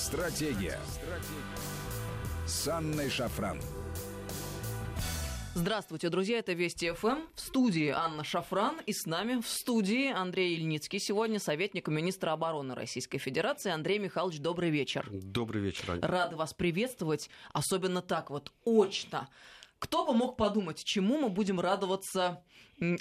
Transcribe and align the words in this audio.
Стратегия. 0.00 0.78
Стратегия. 0.88 1.56
С 2.46 2.66
Анной 2.68 3.10
Шафран. 3.10 3.60
Здравствуйте, 5.54 6.08
друзья, 6.08 6.38
это 6.38 6.54
Вести 6.54 6.90
ФМ. 6.90 7.18
В 7.34 7.40
студии 7.40 7.88
Анна 7.88 8.24
Шафран 8.24 8.80
и 8.86 8.94
с 8.94 9.04
нами 9.04 9.42
в 9.42 9.46
студии 9.46 10.10
Андрей 10.10 10.56
Ильницкий. 10.56 10.98
Сегодня 10.98 11.38
советник 11.38 11.88
министра 11.88 12.32
обороны 12.32 12.74
Российской 12.74 13.18
Федерации. 13.18 13.70
Андрей 13.70 13.98
Михайлович, 13.98 14.38
добрый 14.40 14.70
вечер. 14.70 15.06
Добрый 15.12 15.60
вечер, 15.60 15.90
Аня. 15.90 16.00
Рада 16.00 16.34
вас 16.34 16.54
приветствовать, 16.54 17.28
особенно 17.52 18.00
так 18.00 18.30
вот, 18.30 18.52
очно. 18.64 19.28
Кто 19.78 20.06
бы 20.06 20.14
мог 20.14 20.38
подумать, 20.38 20.82
чему 20.82 21.18
мы 21.18 21.28
будем 21.28 21.60
радоваться 21.60 22.42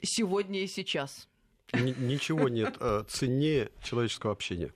сегодня 0.03 0.63
и 0.63 0.67
сейчас? 0.67 1.29
Ничего 1.71 2.49
нет 2.49 2.75
э, 2.81 3.05
ценнее 3.07 3.71
человеческого 3.81 4.33
общения. 4.33 4.73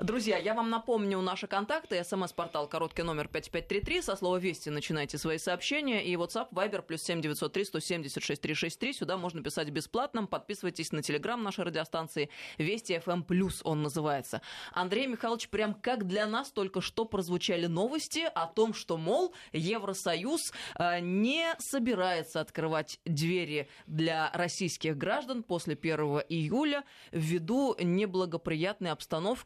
Друзья, 0.00 0.38
я 0.38 0.54
вам 0.54 0.70
напомню 0.70 1.20
наши 1.20 1.46
контакты. 1.46 2.02
СМС-портал 2.02 2.66
короткий 2.66 3.04
номер 3.04 3.28
5533. 3.28 4.02
Со 4.02 4.16
слова 4.16 4.38
«Вести» 4.38 4.68
начинайте 4.68 5.18
свои 5.18 5.38
сообщения. 5.38 6.04
И 6.04 6.16
WhatsApp, 6.16 6.48
Viber, 6.50 6.82
плюс 6.82 7.02
7903 7.02 7.64
176 7.64 8.42
363. 8.42 8.92
Сюда 8.92 9.16
можно 9.16 9.40
писать 9.40 9.70
бесплатно. 9.70 10.26
Подписывайтесь 10.26 10.90
на 10.90 11.00
телеграм 11.00 11.40
нашей 11.40 11.64
радиостанции 11.64 12.28
«Вести 12.58 12.94
FM+,» 12.94 13.22
плюс 13.22 13.60
он 13.62 13.82
называется. 13.82 14.42
Андрей 14.72 15.06
Михайлович, 15.06 15.48
прям 15.48 15.74
как 15.74 16.08
для 16.08 16.26
нас 16.26 16.50
только 16.50 16.80
что 16.80 17.04
прозвучали 17.04 17.66
новости 17.66 18.24
о 18.34 18.48
том, 18.48 18.74
что, 18.74 18.96
мол, 18.96 19.32
Евросоюз 19.52 20.52
э, 20.76 20.98
не 21.00 21.54
собирается 21.60 22.40
открывать 22.40 22.98
двери 23.04 23.68
для 23.86 24.32
российских 24.34 24.98
граждан 24.98 25.44
после 25.44 25.78
1 25.80 26.22
июля 26.28 26.82
ввиду 27.12 27.76
неблагоприятной 27.78 28.90
обстановки 28.90 29.43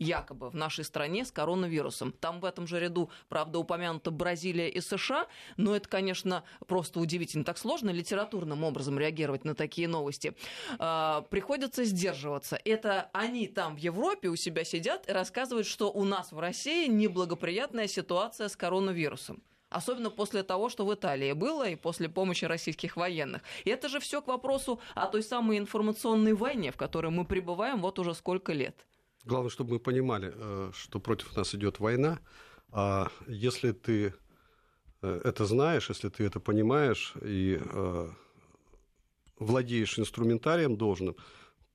якобы 0.00 0.50
в 0.50 0.56
нашей 0.56 0.84
стране 0.84 1.24
с 1.24 1.30
коронавирусом. 1.30 2.12
Там 2.12 2.40
в 2.40 2.44
этом 2.44 2.66
же 2.66 2.80
ряду, 2.80 3.10
правда, 3.28 3.58
упомянута 3.58 4.10
Бразилия 4.10 4.68
и 4.68 4.80
США, 4.80 5.28
но 5.56 5.76
это, 5.76 5.88
конечно, 5.88 6.42
просто 6.66 6.98
удивительно. 6.98 7.44
Так 7.44 7.58
сложно 7.58 7.90
литературным 7.90 8.64
образом 8.64 8.98
реагировать 8.98 9.44
на 9.44 9.54
такие 9.54 9.86
новости. 9.86 10.34
А, 10.78 11.20
приходится 11.30 11.84
сдерживаться. 11.84 12.58
Это 12.64 13.10
они 13.12 13.46
там 13.46 13.76
в 13.76 13.78
Европе 13.78 14.28
у 14.28 14.36
себя 14.36 14.64
сидят 14.64 15.08
и 15.08 15.12
рассказывают, 15.12 15.66
что 15.66 15.92
у 15.92 16.04
нас 16.04 16.32
в 16.32 16.38
России 16.38 16.88
неблагоприятная 16.88 17.86
ситуация 17.86 18.48
с 18.48 18.56
коронавирусом 18.56 19.42
особенно 19.72 20.10
после 20.10 20.42
того, 20.42 20.68
что 20.68 20.84
в 20.84 20.92
Италии 20.92 21.32
было 21.32 21.68
и 21.68 21.76
после 21.76 22.08
помощи 22.08 22.44
российских 22.44 22.96
военных. 22.96 23.42
И 23.64 23.70
это 23.70 23.88
же 23.88 24.00
все 24.00 24.20
к 24.20 24.26
вопросу 24.26 24.80
о 24.96 25.06
той 25.06 25.22
самой 25.22 25.58
информационной 25.58 26.32
войне, 26.34 26.72
в 26.72 26.76
которой 26.76 27.12
мы 27.12 27.24
пребываем 27.24 27.80
вот 27.80 28.00
уже 28.00 28.14
сколько 28.14 28.52
лет. 28.52 28.84
Главное, 29.24 29.50
чтобы 29.50 29.74
мы 29.74 29.78
понимали, 29.80 30.32
э, 30.34 30.70
что 30.74 30.98
против 30.98 31.36
нас 31.36 31.54
идет 31.54 31.78
война. 31.78 32.20
А 32.72 33.10
если 33.26 33.72
ты 33.72 34.14
э, 35.02 35.20
это 35.24 35.44
знаешь, 35.44 35.90
если 35.90 36.08
ты 36.08 36.24
это 36.24 36.40
понимаешь 36.40 37.12
и 37.22 37.60
э, 37.60 38.08
владеешь 39.38 39.98
инструментарием 39.98 40.76
должным, 40.76 41.16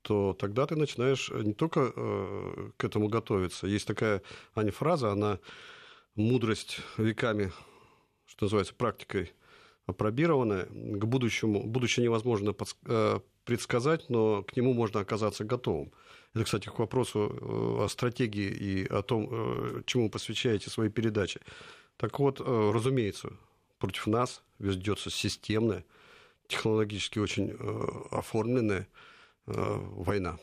то 0.02 0.34
тогда 0.34 0.66
ты 0.66 0.76
начинаешь 0.76 1.32
не 1.32 1.54
только 1.54 1.92
к 2.78 2.84
этому 2.84 3.08
готовиться. 3.08 3.66
Есть 3.66 3.88
такая, 3.88 4.22
Аня, 4.54 4.72
фраза, 4.72 5.12
она 5.12 5.40
мудрость 6.14 6.80
веками, 6.98 7.52
что 8.28 8.46
называется, 8.46 8.76
практикой 8.76 9.34
опробированная. 9.88 10.66
К 10.66 11.06
будущему, 11.06 11.64
будущее 11.64 12.04
невозможно 12.04 12.54
предсказать, 13.46 14.08
но 14.09 14.44
к 14.44 14.56
нему 14.56 14.76
можно 14.76 15.00
оказаться 15.00 15.44
готовым. 15.44 15.92
Это, 16.36 16.44
кстати, 16.44 16.67
к 16.67 16.78
вопросу 16.80 17.31
э, 17.31 17.86
о 17.86 17.88
стратегии 17.88 18.50
и 18.50 18.86
о 18.88 19.02
том, 19.02 19.30
э, 19.31 19.81
чему 19.86 20.09
посвящаете 20.09 20.69
свои 20.69 20.89
передачи. 20.89 21.39
Так 21.95 22.19
вот, 22.19 22.41
э, 22.41 22.72
разумеется, 22.73 23.31
против 23.80 24.08
нас 24.08 24.44
ведется 24.59 25.09
системная, 25.09 25.85
технологически 26.50 27.19
очень 27.19 27.57
оформленная 28.12 28.88
война, 29.45 30.38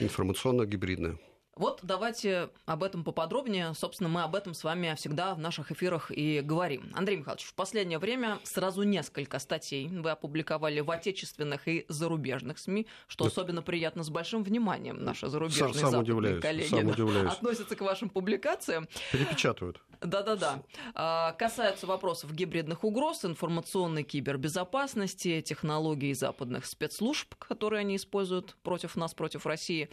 информационно-гибридная. 0.00 1.18
Вот 1.58 1.80
давайте 1.82 2.50
об 2.66 2.84
этом 2.84 3.02
поподробнее. 3.02 3.74
Собственно, 3.74 4.08
мы 4.08 4.22
об 4.22 4.36
этом 4.36 4.54
с 4.54 4.62
вами 4.62 4.94
всегда 4.94 5.34
в 5.34 5.40
наших 5.40 5.72
эфирах 5.72 6.12
и 6.12 6.40
говорим. 6.40 6.92
Андрей 6.94 7.16
Михайлович, 7.16 7.44
в 7.46 7.54
последнее 7.54 7.98
время 7.98 8.38
сразу 8.44 8.84
несколько 8.84 9.40
статей 9.40 9.88
вы 9.88 10.10
опубликовали 10.10 10.78
в 10.78 10.88
отечественных 10.88 11.66
и 11.66 11.84
зарубежных 11.88 12.60
СМИ, 12.60 12.86
что 13.08 13.24
да. 13.24 13.30
особенно 13.30 13.62
приятно 13.62 14.04
с 14.04 14.08
большим 14.08 14.44
вниманием 14.44 15.02
наши 15.02 15.26
зарубежные 15.26 15.74
сам, 15.74 15.90
сам 15.90 16.00
удивляюсь, 16.02 16.40
коллеги 16.40 16.68
сам 16.68 16.86
удивляюсь. 16.86 17.32
относятся 17.32 17.74
к 17.74 17.80
вашим 17.80 18.08
публикациям. 18.08 18.86
Перепечатывают. 19.10 19.82
Да-да-да. 20.00 20.62
А, 20.94 21.32
касаются 21.32 21.86
вопросов 21.86 22.32
гибридных 22.32 22.84
угроз, 22.84 23.24
информационной 23.24 24.04
кибербезопасности, 24.04 25.40
технологий 25.40 26.14
западных 26.14 26.66
спецслужб, 26.66 27.34
которые 27.34 27.80
они 27.80 27.96
используют 27.96 28.56
против 28.62 28.94
нас, 28.94 29.12
против 29.14 29.44
России. 29.44 29.90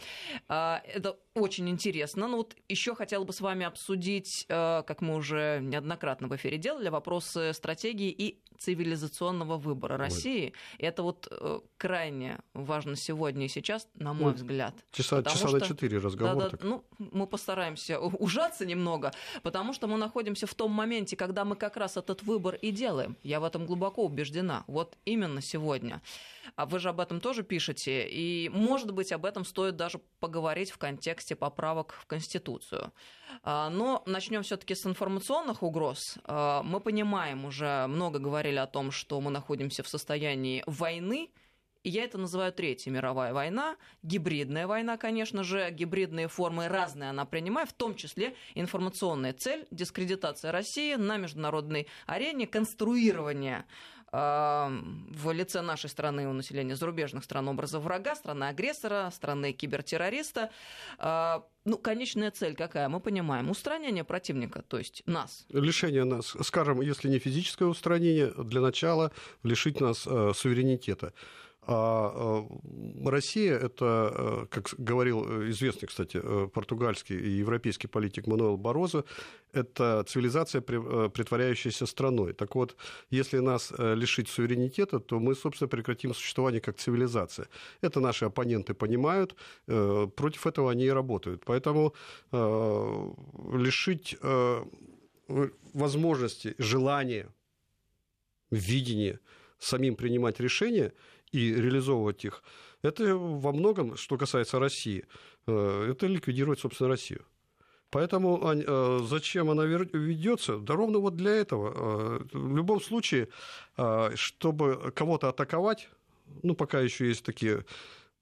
А, 0.48 0.80
это 0.86 1.16
очень 1.34 1.55
интересно. 1.64 2.28
Ну 2.28 2.38
вот 2.38 2.56
еще 2.68 2.94
хотела 2.94 3.24
бы 3.24 3.32
с 3.32 3.40
вами 3.40 3.64
обсудить, 3.64 4.44
э, 4.48 4.82
как 4.86 5.00
мы 5.00 5.16
уже 5.16 5.60
неоднократно 5.62 6.28
в 6.28 6.36
эфире 6.36 6.58
делали, 6.58 6.88
вопросы 6.88 7.52
стратегии 7.52 8.10
и 8.10 8.40
цивилизационного 8.58 9.56
выбора 9.56 9.96
России. 9.96 10.46
Ой. 10.46 10.52
Это 10.78 11.02
вот 11.02 11.28
э, 11.30 11.60
крайне 11.76 12.38
важно 12.54 12.96
сегодня 12.96 13.46
и 13.46 13.48
сейчас, 13.48 13.88
на 13.94 14.12
мой 14.12 14.32
ну, 14.32 14.36
взгляд. 14.36 14.74
Часа, 14.92 15.22
часа 15.22 15.48
что, 15.48 15.58
на 15.58 15.60
четыре 15.60 15.98
разговор. 15.98 16.50
Да, 16.50 16.50
да, 16.50 16.58
ну, 16.62 16.84
мы 16.98 17.26
постараемся 17.26 17.98
ужаться 17.98 18.66
немного, 18.66 19.12
потому 19.42 19.72
что 19.72 19.86
мы 19.86 19.96
находимся 19.98 20.46
в 20.46 20.54
том 20.54 20.70
моменте, 20.72 21.16
когда 21.16 21.44
мы 21.44 21.56
как 21.56 21.76
раз 21.76 21.96
этот 21.96 22.22
выбор 22.22 22.54
и 22.54 22.70
делаем. 22.70 23.16
Я 23.22 23.40
в 23.40 23.44
этом 23.44 23.66
глубоко 23.66 24.04
убеждена. 24.04 24.64
Вот 24.66 24.96
именно 25.04 25.40
сегодня. 25.40 26.02
А 26.54 26.66
вы 26.66 26.78
же 26.78 26.88
об 26.88 27.00
этом 27.00 27.20
тоже 27.20 27.42
пишете, 27.42 28.08
и, 28.08 28.48
может 28.48 28.92
быть, 28.92 29.12
об 29.12 29.24
этом 29.24 29.44
стоит 29.44 29.76
даже 29.76 29.98
поговорить 30.20 30.70
в 30.70 30.78
контексте 30.78 31.34
поправок 31.34 31.92
в 31.92 32.06
Конституцию. 32.06 32.92
А, 33.42 33.68
но 33.70 34.02
начнем 34.06 34.42
все-таки 34.42 34.74
с 34.74 34.86
информационных 34.86 35.62
угроз. 35.62 36.18
А, 36.24 36.62
мы 36.62 36.80
понимаем, 36.80 37.44
уже 37.44 37.86
много 37.88 38.18
говорили 38.18 38.56
о 38.58 38.66
том, 38.66 38.90
что 38.90 39.20
мы 39.20 39.30
находимся 39.30 39.82
в 39.82 39.88
состоянии 39.88 40.62
войны, 40.66 41.30
и 41.86 41.88
я 41.88 42.02
это 42.02 42.18
называю 42.18 42.52
Третья 42.52 42.90
мировая 42.90 43.32
война, 43.32 43.76
гибридная 44.02 44.66
война, 44.66 44.96
конечно 44.96 45.44
же, 45.44 45.70
гибридные 45.70 46.26
формы 46.26 46.66
разные 46.66 47.10
она 47.10 47.24
принимает, 47.24 47.68
в 47.68 47.74
том 47.74 47.94
числе 47.94 48.34
информационная 48.56 49.32
цель, 49.32 49.68
дискредитация 49.70 50.50
России 50.50 50.96
на 50.96 51.16
международной 51.16 51.86
арене, 52.06 52.48
конструирование 52.48 53.66
в 54.18 55.32
лице 55.32 55.60
нашей 55.60 55.90
страны 55.90 56.26
у 56.28 56.32
населения 56.32 56.74
зарубежных 56.74 57.24
стран 57.24 57.48
образа 57.48 57.78
врага, 57.78 58.14
страны-агрессора, 58.14 59.10
страны-кибертеррориста. 59.12 60.50
А, 60.98 61.44
ну, 61.64 61.76
конечная 61.76 62.30
цель 62.30 62.54
какая? 62.54 62.88
Мы 62.88 63.00
понимаем. 63.00 63.50
Устранение 63.50 64.04
противника, 64.04 64.62
то 64.62 64.78
есть 64.78 65.02
нас. 65.06 65.44
Лишение 65.50 66.04
нас, 66.04 66.34
скажем, 66.42 66.80
если 66.80 67.10
не 67.10 67.18
физическое 67.18 67.66
устранение, 67.66 68.32
для 68.38 68.60
начала 68.60 69.12
лишить 69.42 69.80
нас 69.80 70.06
э, 70.06 70.32
суверенитета. 70.34 71.12
А 71.68 72.44
э, 72.44 73.08
Россия– 73.10 73.58
это, 73.58 74.12
э, 74.14 74.46
как 74.50 74.72
говорил 74.78 75.48
известный, 75.50 75.88
кстати, 75.88 76.20
португальский 76.48 77.18
и 77.18 77.28
европейский 77.40 77.88
политик 77.88 78.28
Мануэл 78.28 78.56
Борозо, 78.56 79.04
это 79.52 80.04
цивилизация, 80.04 80.60
притворяющаяся 80.60 81.86
страной. 81.86 82.34
Так 82.34 82.54
вот, 82.54 82.76
если 83.10 83.38
нас 83.38 83.72
лишить 83.78 84.28
суверенитета, 84.28 85.00
то 85.00 85.18
мы, 85.18 85.34
собственно, 85.34 85.68
прекратим 85.68 86.14
существование 86.14 86.60
как 86.60 86.76
цивилизация. 86.76 87.48
Это 87.80 88.00
наши 88.00 88.26
оппоненты 88.26 88.74
понимают, 88.74 89.34
против 89.66 90.46
этого 90.46 90.70
они 90.70 90.84
и 90.84 90.90
работают. 90.90 91.44
Поэтому 91.46 91.94
лишить 92.32 94.18
возможности, 95.72 96.54
желания, 96.58 97.28
видения 98.50 99.18
самим 99.58 99.96
принимать 99.96 100.38
решения– 100.38 100.92
и 101.36 101.54
реализовывать 101.54 102.24
их, 102.24 102.42
это 102.82 103.16
во 103.16 103.52
многом, 103.52 103.96
что 103.96 104.16
касается 104.16 104.58
России, 104.58 105.04
э, 105.46 105.88
это 105.90 106.06
ликвидировать, 106.06 106.60
собственно, 106.60 106.88
Россию. 106.90 107.22
Поэтому 107.90 108.40
э, 108.44 109.00
зачем 109.08 109.50
она 109.50 109.64
ведется? 109.64 110.58
Да 110.58 110.74
ровно 110.74 110.98
вот 110.98 111.16
для 111.16 111.30
этого. 111.30 111.72
Э, 111.74 112.20
в 112.32 112.56
любом 112.56 112.80
случае, 112.80 113.28
чтобы 114.14 114.92
кого-то 114.94 115.28
атаковать, 115.28 115.88
ну, 116.42 116.54
пока 116.54 116.80
еще 116.80 117.06
есть 117.08 117.24
такие 117.24 117.64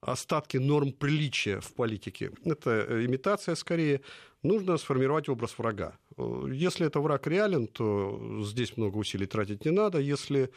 остатки 0.01 0.57
норм 0.57 0.91
приличия 0.91 1.59
в 1.59 1.73
политике. 1.73 2.31
Это 2.43 3.05
имитация 3.05 3.55
скорее. 3.55 4.01
Нужно 4.43 4.77
сформировать 4.77 5.29
образ 5.29 5.57
врага. 5.57 5.97
Если 6.17 6.85
это 6.85 6.99
враг 6.99 7.25
реален, 7.25 7.67
то 7.67 8.43
здесь 8.43 8.77
много 8.77 8.97
усилий 8.97 9.25
тратить 9.25 9.65
не 9.65 9.71
надо. 9.71 9.97
Если 9.99 10.51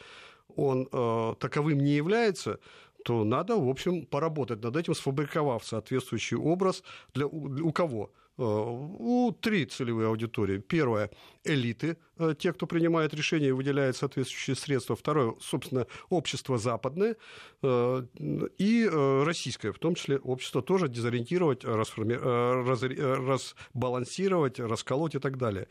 он 0.55 0.87
э, 0.91 1.35
таковым 1.39 1.79
не 1.79 1.91
является, 1.91 2.59
то 3.05 3.23
надо, 3.23 3.55
в 3.55 3.69
общем, 3.69 4.05
поработать 4.05 4.63
над 4.63 4.75
этим, 4.75 4.93
сфабриковав 4.93 5.65
соответствующий 5.65 6.37
образ 6.37 6.83
для 7.13 7.27
у 7.27 7.71
кого? 7.71 8.11
Э, 8.39 8.41
у 8.41 9.31
три 9.33 9.65
целевые 9.65 10.07
аудитории. 10.07 10.59
Первое– 10.59 11.11
элиты, 11.43 11.97
э, 12.17 12.33
те, 12.39 12.53
кто 12.53 12.67
принимает 12.67 13.13
решения 13.13 13.49
и 13.49 13.51
выделяет 13.51 13.97
соответствующие 13.97 14.55
средства. 14.55 14.95
Второе– 14.95 15.35
собственно, 15.41 15.87
общество 16.09 16.57
западное 16.57 17.17
э, 17.61 18.03
и 18.57 18.89
российское, 19.25 19.73
в 19.73 19.79
том 19.79 19.95
числе 19.95 20.19
общество 20.19 20.61
тоже 20.61 20.87
дезориентировать, 20.87 21.65
расформи... 21.65 22.13
разбалансировать, 22.13 24.59
расколоть 24.59 25.15
и 25.15 25.19
так 25.19 25.37
далее. 25.37 25.67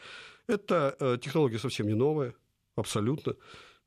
Это 0.47 1.19
технология 1.23 1.59
совсем 1.59 1.87
не 1.87 1.95
новая, 1.95 2.35
абсолютно. 2.77 3.35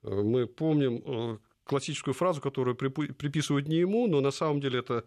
Мы 0.03 0.48
помним 0.48 1.39
классическую 1.71 2.13
фразу, 2.13 2.42
которую 2.42 2.75
приписывают 2.75 3.68
не 3.68 3.77
ему, 3.77 4.07
но 4.07 4.21
на 4.21 4.31
самом 4.31 4.59
деле 4.59 4.80
это 4.80 5.06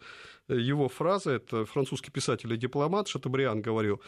э, 0.49 0.59
его 0.59 0.89
фраза, 0.89 1.33
это 1.33 1.65
французский 1.67 2.11
писатель 2.11 2.53
и 2.53 2.57
дипломат 2.57 3.09
Шатабриан 3.09 3.61
говорил, 3.61 4.01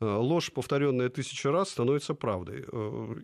«Э, 0.00 0.04
ложь, 0.04 0.52
повторенная 0.52 1.08
тысячу 1.08 1.50
раз, 1.50 1.70
становится 1.70 2.14
правдой. 2.14 2.64
Э, 2.70 3.14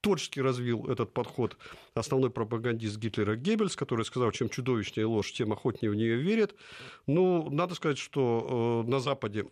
творчески 0.00 0.40
развил 0.40 0.86
этот 0.86 1.12
подход 1.12 1.56
основной 1.94 2.30
пропагандист 2.30 2.98
Гитлера 2.98 3.36
Геббельс, 3.36 3.76
который 3.76 4.04
сказал, 4.04 4.32
чем 4.32 4.48
чудовищнее 4.48 5.06
ложь, 5.06 5.32
тем 5.32 5.52
охотнее 5.52 5.90
в 5.90 5.94
нее 5.94 6.16
верят. 6.16 6.54
Ну, 7.06 7.50
надо 7.50 7.74
сказать, 7.74 7.98
что 7.98 8.84
на 8.86 9.00
Западе 9.00 9.44
Э, 9.44 9.46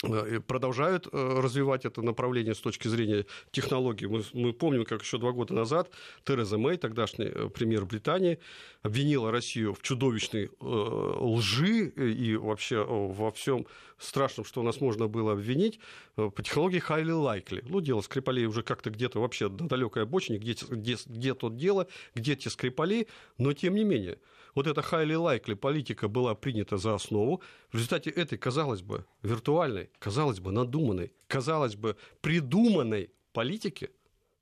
продолжают 0.00 1.08
э, 1.10 1.40
развивать 1.40 1.84
это 1.84 2.02
направление 2.02 2.54
с 2.54 2.60
точки 2.60 2.86
зрения 2.86 3.26
технологий. 3.50 4.06
Мы, 4.06 4.22
мы 4.32 4.52
помним, 4.52 4.84
как 4.84 5.02
еще 5.02 5.18
два 5.18 5.32
года 5.32 5.54
назад 5.54 5.90
Тереза 6.24 6.56
Мэй, 6.56 6.76
тогдашний 6.76 7.26
э, 7.26 7.48
премьер 7.48 7.84
Британии, 7.84 8.38
обвинила 8.82 9.32
Россию 9.32 9.74
в 9.74 9.82
чудовищной 9.82 10.46
э, 10.46 10.48
лжи 10.60 11.88
и 11.88 12.36
вообще 12.36 12.84
во 12.84 13.32
всем 13.32 13.66
страшном, 13.98 14.44
что 14.44 14.60
у 14.60 14.64
нас 14.64 14.80
можно 14.80 15.08
было 15.08 15.32
обвинить, 15.32 15.80
по 16.14 16.42
технологии 16.42 16.80
highly 16.80 17.44
likely. 17.44 17.64
Ну, 17.68 17.80
дело 17.80 18.00
Скрипалей 18.00 18.46
уже 18.46 18.62
как-то 18.62 18.90
где-то 18.90 19.20
вообще 19.20 19.48
на 19.48 19.68
далекой 19.68 20.04
обочине, 20.04 20.38
где, 20.38 20.54
где, 20.70 20.96
где 21.06 21.34
тут 21.34 21.56
дело, 21.56 21.88
где 22.14 22.36
те 22.36 22.50
Скрипали, 22.50 23.08
но 23.36 23.52
тем 23.52 23.74
не 23.74 23.82
менее– 23.82 24.18
вот 24.54 24.66
эта 24.66 24.80
highly 24.80 25.16
likely 25.16 25.56
политика 25.56 26.08
была 26.08 26.34
принята 26.34 26.76
за 26.76 26.94
основу. 26.94 27.42
В 27.70 27.74
результате 27.74 28.10
этой, 28.10 28.38
казалось 28.38 28.82
бы, 28.82 29.04
виртуальной, 29.22 29.90
казалось 29.98 30.40
бы, 30.40 30.52
надуманной, 30.52 31.12
казалось 31.26 31.76
бы, 31.76 31.96
придуманной 32.20 33.10
политики 33.32 33.90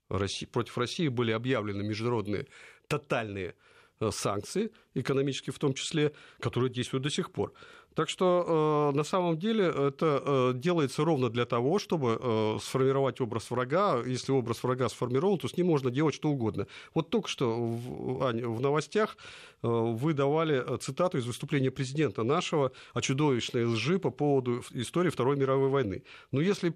России, 0.09 0.45
против 0.45 0.77
России 0.77 1.07
были 1.07 1.31
объявлены 1.31 1.83
международные 1.83 2.47
тотальные 2.87 3.55
э, 3.99 4.11
санкции, 4.11 4.71
экономические 4.93 5.53
в 5.53 5.59
том 5.59 5.73
числе, 5.73 6.13
которые 6.39 6.71
действуют 6.71 7.03
до 7.03 7.09
сих 7.09 7.31
пор. 7.31 7.53
Так 7.97 8.09
что 8.09 8.91
э, 8.93 8.95
на 8.95 9.03
самом 9.03 9.39
деле 9.39 9.65
это 9.65 10.21
э, 10.23 10.51
делается 10.53 11.03
ровно 11.03 11.31
для 11.31 11.47
того, 11.47 11.79
чтобы 11.79 12.19
э, 12.21 12.57
сформировать 12.61 13.19
образ 13.21 13.49
врага. 13.49 14.03
Если 14.05 14.31
образ 14.31 14.61
врага 14.61 14.87
сформирован, 14.87 15.39
то 15.39 15.47
с 15.47 15.57
ним 15.57 15.65
можно 15.65 15.89
делать 15.89 16.13
что 16.13 16.29
угодно. 16.29 16.67
Вот 16.93 17.09
только 17.09 17.27
что 17.27 17.55
Ань, 18.21 18.45
в 18.45 18.61
новостях 18.61 19.17
вы 19.63 20.13
давали 20.13 20.77
цитату 20.77 21.17
из 21.17 21.25
выступления 21.25 21.71
президента 21.71 22.21
нашего 22.21 22.71
о 22.93 23.01
чудовищной 23.01 23.65
лжи 23.65 23.97
по 23.97 24.11
поводу 24.11 24.63
истории 24.73 25.09
Второй 25.09 25.35
мировой 25.35 25.69
войны. 25.69 26.03
Но 26.31 26.39
если 26.39 26.75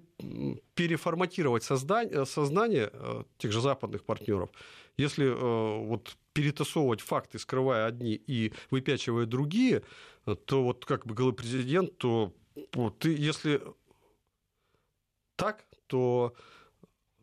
переформатировать 0.74 1.62
создание, 1.62 2.26
сознание 2.26 2.90
тех 3.38 3.52
же 3.52 3.60
западных 3.60 4.02
партнеров, 4.02 4.50
если 4.96 5.28
вот 5.28 6.16
перетасовывать 6.32 7.00
факты, 7.00 7.38
скрывая 7.38 7.86
одни 7.86 8.14
и 8.14 8.52
выпячивая 8.70 9.26
другие, 9.26 9.82
то 10.24 10.62
вот 10.62 10.84
как 10.84 11.06
бы 11.06 11.14
говорил 11.14 11.34
президент, 11.34 11.98
то 11.98 12.32
вот, 12.72 12.98
ты, 12.98 13.14
если 13.16 13.60
так, 15.36 15.66
то 15.86 16.34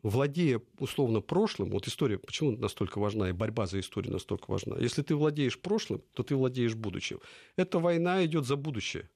владея 0.02 0.60
условно 0.78 1.20
прошлым, 1.20 1.70
вот 1.70 1.86
история, 1.86 2.18
почему 2.18 2.52
настолько 2.52 2.98
важна, 2.98 3.28
и 3.28 3.32
борьба 3.32 3.66
за 3.66 3.80
историю 3.80 4.12
настолько 4.12 4.50
важна. 4.50 4.76
Если 4.78 5.02
ты 5.02 5.14
владеешь 5.14 5.58
прошлым, 5.58 6.02
то 6.14 6.22
ты 6.22 6.34
владеешь 6.34 6.74
будущим. 6.74 7.20
Эта 7.56 7.78
война 7.78 8.24
идет 8.24 8.46
за 8.46 8.56
будущее. 8.56 9.08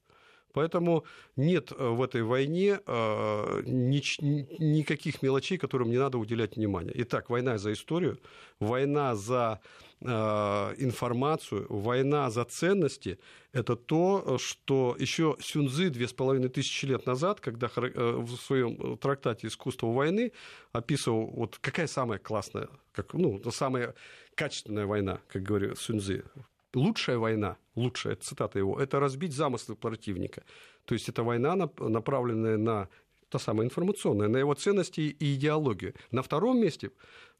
Поэтому 0.55 1.03
нет 1.35 1.73
э, 1.77 1.89
в 1.89 2.01
этой 2.01 2.23
войне 2.23 2.79
э, 2.87 3.61
никаких 3.65 5.21
мелочей, 5.21 5.57
которым 5.57 5.89
не 5.89 5.97
надо 5.97 6.17
уделять 6.17 6.55
внимание. 6.55 6.93
Итак, 6.95 7.29
война 7.29 7.57
за 7.57 7.73
историю, 7.73 8.17
война 8.61 9.15
за 9.15 9.59
э, 9.99 10.07
информацию, 10.07 11.65
война 11.69 12.29
за 12.29 12.45
ценности– 12.45 13.19
это 13.51 13.75
то, 13.75 14.37
что 14.37 14.95
еще 14.97 15.35
Сюнзы 15.41 15.89
две 15.89 16.07
с 16.07 16.13
половиной 16.13 16.49
тысячи 16.49 16.85
лет 16.85 17.05
назад, 17.05 17.41
когда 17.41 17.69
в 17.75 18.35
своем 18.37 18.97
трактате 18.97 19.47
«Искусство 19.47 19.87
войны» 19.87 20.31
описывал, 20.71 21.27
вот 21.27 21.57
какая 21.61 21.87
самая 21.87 22.19
классная, 22.19 22.67
как, 22.93 23.13
ну, 23.13 23.41
самая 23.51 23.93
качественная 24.35 24.85
война, 24.85 25.19
как 25.27 25.43
говорит 25.43 25.77
Сюнзы, 25.79 26.23
лучшая 26.75 27.17
война, 27.17 27.57
лучшая, 27.75 28.15
цитата 28.15 28.59
его, 28.59 28.79
это 28.79 28.99
разбить 28.99 29.33
замыслы 29.33 29.75
противника. 29.75 30.43
То 30.85 30.93
есть 30.93 31.09
это 31.09 31.23
война, 31.23 31.55
направленная 31.79 32.57
на 32.57 32.89
та 33.29 33.39
самая 33.39 33.65
информационная, 33.65 34.27
на 34.27 34.37
его 34.37 34.53
ценности 34.53 35.01
и 35.01 35.33
идеологию. 35.33 35.93
На 36.11 36.21
втором 36.21 36.59
месте 36.59 36.91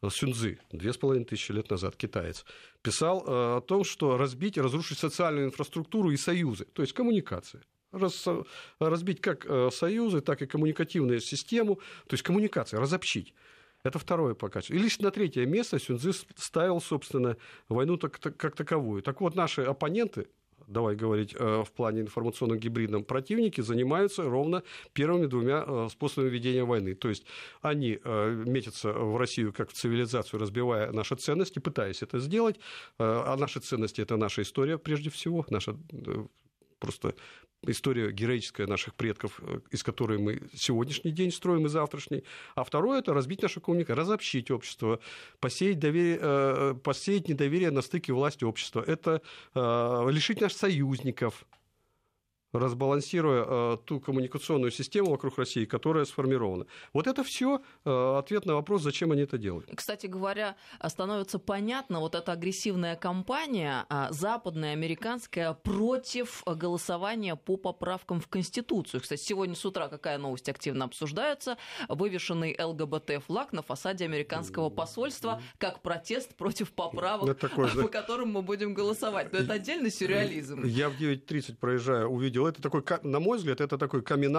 Сюнзы, 0.10 0.60
две 0.72 0.94
с 0.94 0.98
половиной 0.98 1.26
тысячи 1.26 1.52
лет 1.52 1.70
назад, 1.70 1.96
китаец, 1.96 2.46
писал 2.82 3.20
э, 3.20 3.58
о 3.58 3.62
том, 3.62 3.84
что 3.84 4.18
разбить 4.18 4.58
разрушить 4.58 4.98
социальную 4.98 5.48
инфраструктуру 5.48 6.12
и 6.12 6.18
союзы, 6.18 6.66
то 6.74 6.82
есть 6.82 6.94
коммуникации 6.94 7.62
раз, 7.96 8.28
разбить 8.80 9.22
как 9.22 9.46
э, 9.46 9.70
союзы, 9.72 10.22
так 10.22 10.42
и 10.42 10.46
коммуникативную 10.46 11.20
систему, 11.22 11.76
то 12.08 12.14
есть 12.14 12.24
коммуникация, 12.24 12.80
разобщить. 12.80 13.34
Это 13.86 14.00
второе 14.00 14.34
по 14.34 14.50
качеству. 14.50 14.76
И 14.76 14.80
лишь 14.80 14.98
на 14.98 15.12
третье 15.12 15.46
место 15.46 15.78
Сюнзы 15.78 16.12
ставил, 16.36 16.82
собственно, 16.82 17.38
войну 17.70 17.98
так, 17.98 18.18
так, 18.18 18.36
как 18.36 18.56
таковую. 18.56 19.04
Так 19.04 19.22
вот, 19.22 19.36
наши 19.36 19.62
оппоненты, 19.62 20.28
давай 20.66 20.96
говорить 20.96 21.36
э, 21.38 21.64
в 21.64 21.72
плане 21.72 22.02
информационно 22.02 22.56
гибридном, 22.56 23.04
противники 23.04 23.62
занимаются 23.62 24.24
ровно 24.24 24.64
первыми 24.94 25.28
двумя 25.28 25.64
э, 25.68 25.88
способами 25.92 26.30
ведения 26.32 26.64
войны. 26.64 26.96
То 26.96 27.10
есть 27.10 27.28
они 27.62 28.00
э, 28.04 28.44
метятся 28.48 28.92
в 28.92 29.18
Россию 29.18 29.54
как 29.54 29.70
в 29.70 29.74
цивилизацию, 29.74 30.40
разбивая 30.40 30.92
наши 30.92 31.16
ценности, 31.16 31.60
пытаясь 31.60 32.02
это 32.02 32.18
сделать. 32.18 32.60
А 32.98 33.38
наши 33.38 33.60
ценности– 33.60 34.02
это 34.02 34.18
наша 34.18 34.42
история 34.42 34.80
прежде 34.80 35.12
всего, 35.12 35.46
наша 35.52 35.78
просто 36.80 37.14
история 37.72 38.12
героическая 38.12 38.68
наших 38.68 38.96
предков, 38.96 39.40
э, 39.42 39.60
из 39.72 39.84
которой 39.84 40.18
мы 40.18 40.42
сегодняшний 40.54 41.12
день 41.12 41.32
строим 41.32 41.66
и 41.66 41.70
завтрашний. 41.70 42.24
А 42.56 42.64
второе– 42.64 43.00
это 43.00 43.14
разбить 43.14 43.42
нашу 43.42 43.62
коммуникацию, 43.62 43.98
разобщить 43.98 44.52
общество, 44.52 45.00
посеять, 45.40 45.80
доверие, 45.80 46.20
э, 46.22 46.76
посеять 46.84 47.30
недоверие 47.30 47.72
на 47.72 47.82
стыке 47.82 48.14
власти 48.14 48.44
общества. 48.44 48.84
Это 48.86 49.22
э, 49.54 50.08
лишить 50.12 50.42
наших 50.42 50.58
союзников, 50.58 51.46
разбалансируя 52.60 53.46
э, 53.48 53.78
ту 53.86 54.00
коммуникационную 54.00 54.72
систему 54.72 55.12
вокруг 55.12 55.38
России, 55.38 55.66
которая 55.66 56.06
сформирована. 56.06 56.66
Вот 56.94 57.08
это 57.08 57.24
все 57.24 57.62
э, 57.84 58.18
ответ 58.18 58.46
на 58.46 58.56
вопрос, 58.56 58.82
зачем 58.82 59.12
они 59.12 59.22
это 59.22 59.38
делают. 59.38 59.70
Кстати 59.76 60.08
говоря, 60.08 60.56
становится 60.86 61.40
понятно 61.40 62.00
вот 62.00 62.16
эта 62.16 62.32
агрессивная 62.32 62.96
кампания 62.96 63.86
а, 63.90 64.12
западная, 64.12 64.74
американская 64.74 65.54
против 65.54 66.44
голосования 66.46 67.36
по 67.36 67.58
поправкам 67.58 68.20
в 68.20 68.28
Конституцию. 68.28 69.02
Кстати, 69.02 69.22
сегодня 69.22 69.56
с 69.56 69.66
утра 69.66 69.88
какая 69.88 70.18
новость 70.18 70.50
активно 70.50 70.86
обсуждается? 70.86 71.58
Вывешенный 71.88 72.56
ЛГБТ-флаг 72.60 73.54
на 73.54 73.62
фасаде 73.62 74.06
американского 74.06 74.70
посольства 74.70 75.42
как 75.58 75.82
протест 75.82 76.36
против 76.36 76.72
поправок, 76.72 77.38
такое, 77.38 77.70
по 77.82 77.88
которым 77.88 78.32
мы 78.32 78.42
будем 78.42 78.74
голосовать. 78.74 79.32
Но 79.32 79.40
это 79.40 79.54
отдельный 79.54 79.92
сюрреализм. 79.92 80.64
Я 80.64 80.90
в 80.90 81.00
9.30 81.00 81.58
проезжаю, 81.58 82.10
увидел 82.10 82.45
это 82.48 82.62
такой, 82.62 82.84
на 83.04 83.20
мой 83.20 83.38
взгляд, 83.38 83.62
это 83.62 83.78
такой 83.78 84.02
камин 84.02 84.36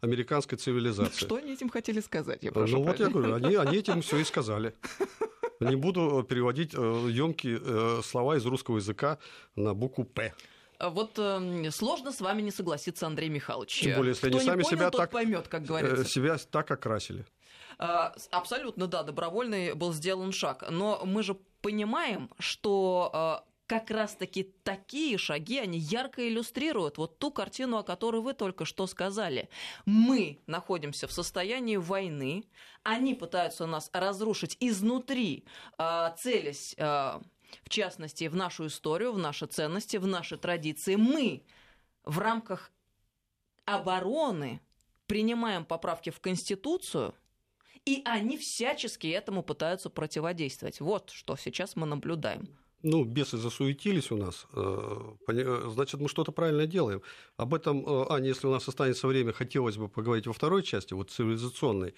американской 0.00 0.58
цивилизации. 0.58 1.24
Что 1.24 1.36
они 1.36 1.52
этим 1.52 1.68
хотели 1.68 2.00
сказать? 2.00 2.42
Я 2.42 2.52
прошу 2.52 2.78
ну 2.78 2.84
вот 2.84 3.00
я 3.00 3.08
говорю, 3.08 3.34
они, 3.34 3.54
они 3.56 3.78
этим 3.78 4.00
все 4.02 4.18
и 4.18 4.24
сказали. 4.24 4.74
Не 5.60 5.76
буду 5.76 6.22
переводить 6.28 6.74
емкие 6.74 7.58
э, 7.62 8.00
слова 8.04 8.36
из 8.36 8.44
русского 8.44 8.76
языка 8.76 9.18
на 9.54 9.72
букву 9.74 10.04
П. 10.04 10.34
Вот 10.78 11.18
э, 11.18 11.70
сложно 11.70 12.12
с 12.12 12.20
вами 12.20 12.42
не 12.42 12.50
согласиться, 12.50 13.06
Андрей 13.06 13.30
Михайлович. 13.30 13.80
Тем 13.80 13.96
более, 13.96 14.10
если 14.10 14.28
Кто 14.28 14.38
они 14.38 14.46
сами 14.46 14.62
понял, 14.62 14.76
себя 14.76 14.90
так 14.90 15.10
поймет, 15.10 15.48
как 15.48 15.64
говорится. 15.64 16.02
Э, 16.02 16.04
себя 16.04 16.36
так 16.50 16.70
окрасили. 16.70 17.24
А, 17.78 18.14
абсолютно, 18.30 18.86
да, 18.86 19.02
добровольный 19.02 19.74
был 19.74 19.92
сделан 19.92 20.32
шаг. 20.32 20.64
Но 20.70 21.02
мы 21.04 21.22
же 21.22 21.36
понимаем, 21.62 22.30
что 22.38 23.10
а, 23.12 23.44
как 23.66 23.90
раз-таки 23.90 24.54
такие 24.62 25.18
шаги, 25.18 25.58
они 25.58 25.78
ярко 25.78 26.28
иллюстрируют 26.28 26.98
вот 26.98 27.18
ту 27.18 27.30
картину, 27.30 27.78
о 27.78 27.82
которой 27.82 28.20
вы 28.20 28.32
только 28.32 28.64
что 28.64 28.86
сказали. 28.86 29.48
Мы 29.84 30.40
находимся 30.46 31.08
в 31.08 31.12
состоянии 31.12 31.76
войны, 31.76 32.44
они 32.84 33.14
пытаются 33.14 33.66
нас 33.66 33.90
разрушить 33.92 34.56
изнутри, 34.60 35.44
а, 35.78 36.10
целясь 36.10 36.76
а, 36.78 37.20
в 37.64 37.68
частности, 37.68 38.28
в 38.28 38.36
нашу 38.36 38.66
историю, 38.66 39.12
в 39.12 39.18
наши 39.18 39.46
ценности, 39.46 39.96
в 39.96 40.06
наши 40.06 40.36
традиции. 40.36 40.96
Мы 40.96 41.42
в 42.04 42.18
рамках 42.18 42.70
обороны 43.64 44.60
принимаем 45.06 45.64
поправки 45.64 46.10
в 46.10 46.20
Конституцию, 46.20 47.14
и 47.84 48.02
они 48.04 48.36
всячески 48.36 49.06
этому 49.06 49.42
пытаются 49.42 49.90
противодействовать. 49.90 50.80
Вот 50.80 51.10
что 51.10 51.36
сейчас 51.36 51.76
мы 51.76 51.86
наблюдаем. 51.86 52.48
Ну, 52.82 53.04
бесы 53.04 53.38
засуетились 53.38 54.12
у 54.12 54.16
нас, 54.16 54.46
э, 54.52 55.14
э, 55.28 55.70
значит, 55.72 56.00
мы 56.00 56.08
что-то 56.08 56.32
правильно 56.32 56.66
делаем. 56.66 57.02
Об 57.36 57.54
этом, 57.54 57.84
э, 57.84 58.06
Аня, 58.10 58.28
если 58.28 58.46
у 58.46 58.50
нас 58.50 58.68
останется 58.68 59.06
время, 59.06 59.32
хотелось 59.32 59.76
бы 59.76 59.88
поговорить 59.88 60.26
во 60.26 60.32
второй 60.32 60.62
части, 60.62 60.94
вот 60.94 61.10
цивилизационной. 61.10 61.94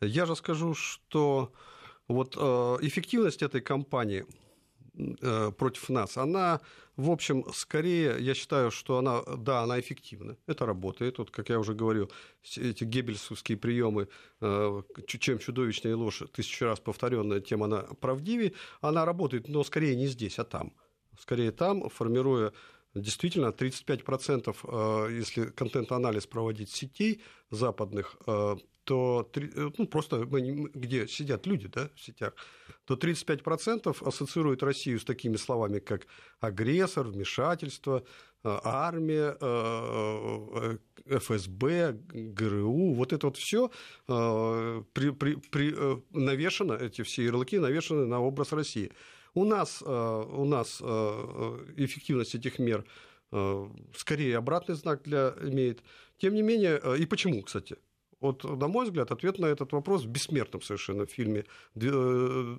Я 0.00 0.26
же 0.26 0.36
скажу, 0.36 0.74
что 0.74 1.52
вот 2.08 2.36
эффективность 2.36 3.42
этой 3.42 3.60
кампании– 3.60 4.24
против 5.56 5.88
нас, 5.88 6.16
она, 6.16 6.60
в 6.96 7.10
общем, 7.10 7.44
скорее, 7.54 8.16
я 8.20 8.34
считаю, 8.34 8.70
что 8.70 8.98
она, 8.98 9.22
да, 9.22 9.62
она 9.62 9.80
эффективна, 9.80 10.36
это 10.46 10.66
работает. 10.66 11.18
Вот, 11.18 11.30
как 11.30 11.48
я 11.48 11.58
уже 11.58 11.74
говорил, 11.74 12.10
эти 12.56 12.84
геббельсовские 12.84 13.56
приемы, 13.56 14.08
э, 14.40 14.82
чем 15.06 15.38
чудовищная 15.38 15.96
ложь, 15.96 16.22
тысячу 16.32 16.66
раз 16.66 16.80
повторенная, 16.80 17.40
тем 17.40 17.62
она 17.62 17.82
правдивее, 18.00 18.52
она 18.80 19.04
работает, 19.04 19.48
но 19.48 19.64
скорее 19.64 19.96
не 19.96 20.08
здесь, 20.08 20.38
а 20.38 20.44
там. 20.44 20.72
Скорее 21.18 21.52
там, 21.52 21.88
формируя 21.88 22.52
действительно 22.94 23.52
35%, 23.52 24.56
э, 24.62 25.08
если 25.12 25.46
контент-анализ 25.46 26.26
проводить 26.26 26.70
сетей 26.70 27.22
западных, 27.50 28.16
то 28.90 29.30
э, 29.36 29.70
ну, 29.78 29.86
просто 29.86 30.24
где 30.24 31.06
сидят 31.06 31.46
люди 31.46 31.68
да, 31.68 31.90
в 31.94 32.00
сетях, 32.00 32.34
то 32.84 32.94
35% 32.94 34.06
ассоциируют 34.06 34.62
Россию 34.62 34.98
с 34.98 35.04
такими 35.04 35.36
словами, 35.36 35.78
как 35.78 36.06
агрессор, 36.40 37.06
вмешательство, 37.06 38.02
э, 38.44 38.58
армия, 38.64 39.36
э, 39.40 40.78
ФСБ, 41.18 41.92
ГРУ, 42.12 42.94
вот 42.94 43.12
это 43.12 43.26
вот 43.26 43.36
все 43.36 43.70
при, 44.06 45.10
при, 45.10 45.34
при, 45.34 45.74
навешано, 46.10 46.74
эти 46.74 47.02
все 47.02 47.24
ярлыки 47.24 47.58
навешаны 47.58 48.06
на 48.06 48.20
образ 48.20 48.52
России. 48.52 48.92
У 49.34 49.44
нас, 49.44 49.82
у 49.82 50.44
нас 50.44 50.80
эффективность 50.80 52.34
этих 52.34 52.58
мер 52.58 52.84
скорее 53.96 54.38
обратный 54.38 54.74
знак 54.74 55.02
для, 55.04 55.34
имеет. 55.42 55.82
Тем 56.18 56.34
не 56.34 56.42
менее, 56.42 56.80
и 56.98 57.06
почему, 57.06 57.42
кстати? 57.42 57.76
Вот, 58.20 58.44
на 58.44 58.68
мой 58.68 58.84
взгляд, 58.84 59.10
ответ 59.10 59.38
на 59.38 59.46
этот 59.46 59.72
вопрос 59.72 60.04
в 60.04 60.08
бессмертном 60.08 60.60
совершенно 60.60 61.06
фильме 61.06 61.44
э, 61.74 62.56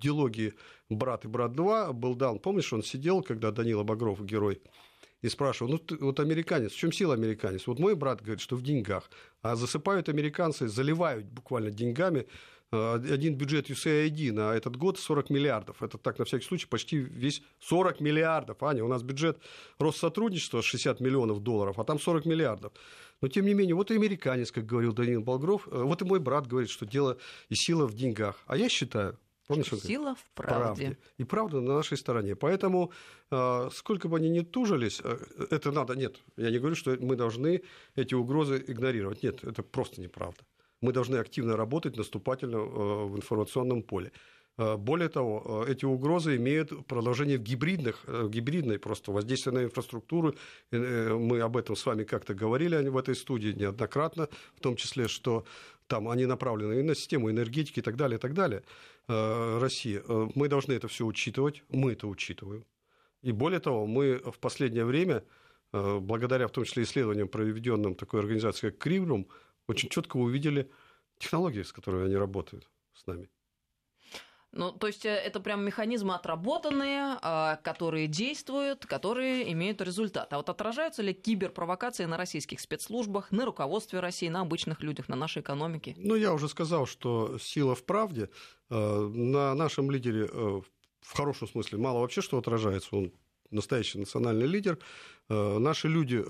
дилогии 0.00 0.54
«Брат 0.88 1.24
и 1.24 1.28
брат 1.28 1.52
2» 1.52 1.92
был 1.92 2.14
дан. 2.14 2.38
Помнишь, 2.38 2.72
он 2.72 2.82
сидел, 2.82 3.22
когда 3.22 3.50
Данила 3.50 3.82
Багров, 3.82 4.24
герой, 4.24 4.62
и 5.22 5.28
спрашивал, 5.28 5.72
ну, 5.72 5.78
ты, 5.78 5.96
вот 5.96 6.20
американец, 6.20 6.72
в 6.72 6.76
чем 6.76 6.92
сила 6.92 7.14
американец? 7.14 7.66
Вот 7.66 7.78
мой 7.78 7.94
брат 7.94 8.22
говорит, 8.22 8.40
что 8.40 8.56
в 8.56 8.62
деньгах. 8.62 9.10
А 9.42 9.56
засыпают 9.56 10.08
американцы, 10.08 10.68
заливают 10.68 11.26
буквально 11.26 11.70
деньгами 11.70 12.26
один 12.70 13.36
бюджет 13.36 13.70
USAID 13.70 14.32
на 14.32 14.54
этот 14.54 14.76
год 14.76 14.98
40 14.98 15.30
миллиардов. 15.30 15.82
Это 15.82 15.98
так, 15.98 16.18
на 16.18 16.24
всякий 16.24 16.44
случай, 16.44 16.66
почти 16.66 16.98
весь 16.98 17.42
40 17.60 18.00
миллиардов. 18.00 18.62
Аня, 18.62 18.84
у 18.84 18.88
нас 18.88 19.02
бюджет 19.02 19.38
Россотрудничества 19.78 20.62
60 20.62 21.00
миллионов 21.00 21.40
долларов, 21.40 21.78
а 21.78 21.84
там 21.84 22.00
40 22.00 22.26
миллиардов. 22.26 22.72
Но, 23.20 23.28
тем 23.28 23.46
не 23.46 23.54
менее, 23.54 23.74
вот 23.74 23.90
и 23.90 23.94
американец, 23.94 24.50
как 24.52 24.66
говорил 24.66 24.92
Данил 24.92 25.22
Болгров, 25.22 25.68
э, 25.68 25.82
вот 25.82 26.02
и 26.02 26.04
мой 26.04 26.18
брат 26.20 26.46
говорит, 26.46 26.70
что 26.70 26.84
дело 26.84 27.18
и 27.48 27.54
сила 27.54 27.86
в 27.86 27.94
деньгах. 27.94 28.36
А 28.46 28.56
я 28.56 28.68
считаю, 28.68 29.18
Помнишь, 29.46 29.68
Сила 29.68 30.16
в 30.16 30.24
правде. 30.34 30.60
правде. 30.60 30.98
И 31.18 31.24
правда 31.24 31.60
на 31.60 31.74
нашей 31.74 31.96
стороне. 31.96 32.34
Поэтому, 32.34 32.90
э, 33.30 33.70
сколько 33.72 34.08
бы 34.08 34.16
они 34.16 34.28
ни 34.28 34.40
тужились, 34.40 35.00
это 35.50 35.70
надо, 35.70 35.94
нет, 35.94 36.16
я 36.36 36.50
не 36.50 36.58
говорю, 36.58 36.74
что 36.74 36.96
мы 37.00 37.14
должны 37.14 37.62
эти 37.94 38.14
угрозы 38.14 38.64
игнорировать. 38.66 39.22
Нет, 39.22 39.44
это 39.44 39.62
просто 39.62 40.00
неправда 40.00 40.42
мы 40.80 40.92
должны 40.92 41.16
активно 41.16 41.56
работать 41.56 41.96
наступательно 41.96 42.56
э, 42.56 43.04
в 43.06 43.16
информационном 43.16 43.82
поле. 43.82 44.12
Э, 44.58 44.76
более 44.76 45.08
того, 45.08 45.64
э, 45.66 45.72
эти 45.72 45.84
угрозы 45.84 46.36
имеют 46.36 46.86
продолжение 46.86 47.38
в 47.38 47.42
гибридных, 47.42 48.04
гибридной 48.06 48.78
просто 48.78 49.12
воздействие 49.12 49.54
на 49.54 49.64
инфраструктуру. 49.64 50.34
Мы 50.70 51.40
об 51.40 51.56
этом 51.56 51.76
с 51.76 51.86
вами 51.86 52.04
как-то 52.04 52.34
говорили 52.34 52.88
в 52.88 52.96
этой 52.96 53.14
студии 53.14 53.52
неоднократно, 53.52 54.28
в 54.54 54.60
том 54.60 54.76
числе, 54.76 55.08
что 55.08 55.44
там 55.86 56.08
они 56.08 56.26
направлены 56.26 56.80
и 56.80 56.82
на 56.82 56.94
систему 56.94 57.30
энергетики 57.30 57.78
и 57.78 57.82
так 57.82 57.96
далее, 57.96 58.18
и 58.18 58.20
так 58.20 58.34
далее. 58.34 58.62
России. 59.08 60.02
Мы 60.34 60.48
должны 60.48 60.72
это 60.72 60.88
все 60.88 61.06
учитывать, 61.06 61.62
мы 61.68 61.92
это 61.92 62.08
учитываем. 62.08 62.64
И 63.22 63.30
более 63.30 63.60
того, 63.60 63.86
мы 63.86 64.16
в 64.18 64.38
последнее 64.40 64.84
время, 64.84 65.22
благодаря 65.72 66.48
в 66.48 66.50
том 66.50 66.64
числе 66.64 66.82
исследованиям, 66.82 67.28
проведенным 67.28 67.94
такой 67.94 68.18
организацией, 68.18 68.72
как 68.72 68.80
Кривлюм, 68.80 69.28
очень 69.68 69.88
четко 69.88 70.16
увидели 70.16 70.70
технологии, 71.18 71.62
с 71.62 71.72
которыми 71.72 72.06
они 72.06 72.16
работают 72.16 72.68
с 72.94 73.06
нами. 73.06 73.28
Ну, 74.52 74.72
то 74.72 74.86
есть 74.86 75.04
э, 75.04 75.10
это 75.10 75.38
прям 75.40 75.64
механизмы 75.64 76.14
отработанные, 76.14 77.18
а, 77.20 77.56
которые 77.56 78.06
действуют, 78.06 78.86
которые 78.86 79.52
имеют 79.52 79.82
результат. 79.82 80.32
А 80.32 80.38
вот 80.38 80.48
отражаются 80.48 81.02
ли 81.02 81.12
киберпровокации 81.12 82.06
на 82.06 82.16
российских 82.16 82.60
спецслужбах, 82.60 83.30
на 83.32 83.44
руководстве 83.44 84.00
России, 84.00 84.28
на 84.28 84.40
обычных 84.40 84.80
людях, 84.80 85.08
на 85.08 85.16
нашей 85.16 85.42
экономике? 85.42 85.94
Ну, 85.98 86.14
я 86.14 86.32
уже 86.32 86.48
сказал, 86.48 86.86
что 86.86 87.38
сила 87.38 87.74
в 87.74 87.84
правде. 87.84 88.30
Э, 88.70 88.98
на 89.12 89.54
нашем 89.54 89.90
лидере 89.90 90.26
э, 90.26 90.60
в 91.00 91.12
хорошем 91.12 91.48
смысле 91.48 91.78
мало 91.78 92.00
вообще 92.00 92.22
что 92.22 92.38
отражается. 92.38 92.96
Он 92.96 93.12
настоящий 93.50 93.98
национальный 93.98 94.46
лидер. 94.46 94.78
Наши 95.28 95.86
люди 95.86 96.24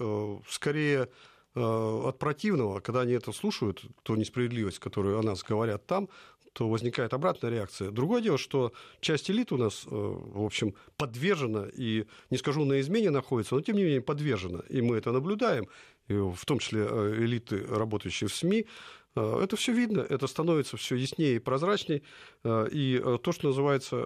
скорее 0.50 1.04
Э, 1.04 1.06
от 1.56 2.18
противного, 2.18 2.80
когда 2.80 3.00
они 3.00 3.12
это 3.12 3.32
слушают, 3.32 3.82
ту 4.02 4.14
несправедливость, 4.14 4.78
которую 4.78 5.18
о 5.18 5.22
нас 5.22 5.42
говорят 5.42 5.86
там, 5.86 6.08
то 6.56 6.70
возникает 6.70 7.12
обратная 7.12 7.50
реакция. 7.50 7.90
Другое 7.90 8.22
дело, 8.22 8.38
что 8.38 8.72
часть 9.00 9.30
элит 9.30 9.52
у 9.52 9.58
нас, 9.58 9.84
э, 9.84 9.90
в 9.90 10.42
общем, 10.42 10.74
подвержена, 10.96 11.66
и 11.70 12.06
не 12.30 12.38
скажу, 12.38 12.64
на 12.64 12.80
измене 12.80 13.10
находится, 13.10 13.54
но 13.54 13.60
тем 13.60 13.76
не 13.76 13.84
менее 13.84 14.00
подвержена. 14.00 14.60
И 14.70 14.80
мы 14.80 14.96
это 14.96 15.12
наблюдаем, 15.12 15.66
в 16.08 16.46
том 16.46 16.58
числе 16.58 16.86
э, 16.88 17.14
элиты, 17.18 17.66
работающие 17.66 18.28
в 18.28 18.34
СМИ, 18.34 18.66
это 19.14 19.56
все 19.56 19.72
видно, 19.72 20.00
это 20.00 20.26
становится 20.26 20.76
все 20.76 20.94
яснее 20.94 21.36
и 21.36 21.38
прозрачнее, 21.38 22.02
и 22.44 23.02
то, 23.22 23.32
что 23.32 23.48
называется, 23.48 24.04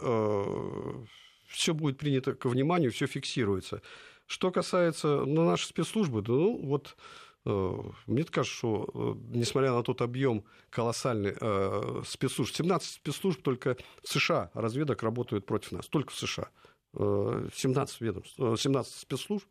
все 1.48 1.74
будет 1.74 1.98
принято 1.98 2.34
ко 2.34 2.48
вниманию, 2.48 2.92
все 2.92 3.08
фиксируется. 3.08 3.82
Что 4.28 4.52
касается 4.52 5.24
ну, 5.26 5.44
нашей 5.44 5.64
спецслужбы, 5.64 6.22
ну 6.24 6.60
вот 6.64 6.94
Э, 6.94 7.29
мне 7.44 8.24
кажется, 8.24 8.56
что 8.58 8.90
э, 8.92 9.36
несмотря 9.36 9.72
на 9.72 9.82
тот 9.82 10.02
объем 10.02 10.44
колоссальный 10.68 11.34
э, 11.40 12.02
спецслужб, 12.06 12.54
17 12.54 12.94
спецслужб 12.94 13.42
только 13.42 13.76
в 14.02 14.08
США 14.08 14.50
разведок 14.52 15.02
работают 15.02 15.46
против 15.46 15.72
нас, 15.72 15.86
только 15.86 16.12
в 16.12 16.16
США. 16.16 16.50
17 16.92 18.00
ведомств, 18.00 18.36
17 18.36 18.92
спецслужб. 18.92 19.46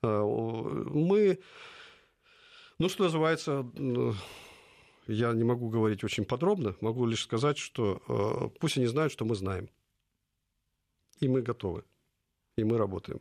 Мы, 0.00 1.40
ну, 2.78 2.88
что 2.88 3.02
называется, 3.02 3.66
я 5.08 5.32
не 5.32 5.42
могу 5.42 5.70
говорить 5.70 6.04
очень 6.04 6.24
подробно, 6.24 6.76
могу 6.80 7.04
лишь 7.06 7.24
сказать, 7.24 7.58
что 7.58 8.52
пусть 8.60 8.76
они 8.76 8.86
знают, 8.86 9.12
что 9.12 9.24
мы 9.24 9.34
знаем. 9.34 9.68
И 11.18 11.26
мы 11.26 11.42
готовы. 11.42 11.82
И 12.56 12.62
мы 12.62 12.78
работаем. 12.78 13.20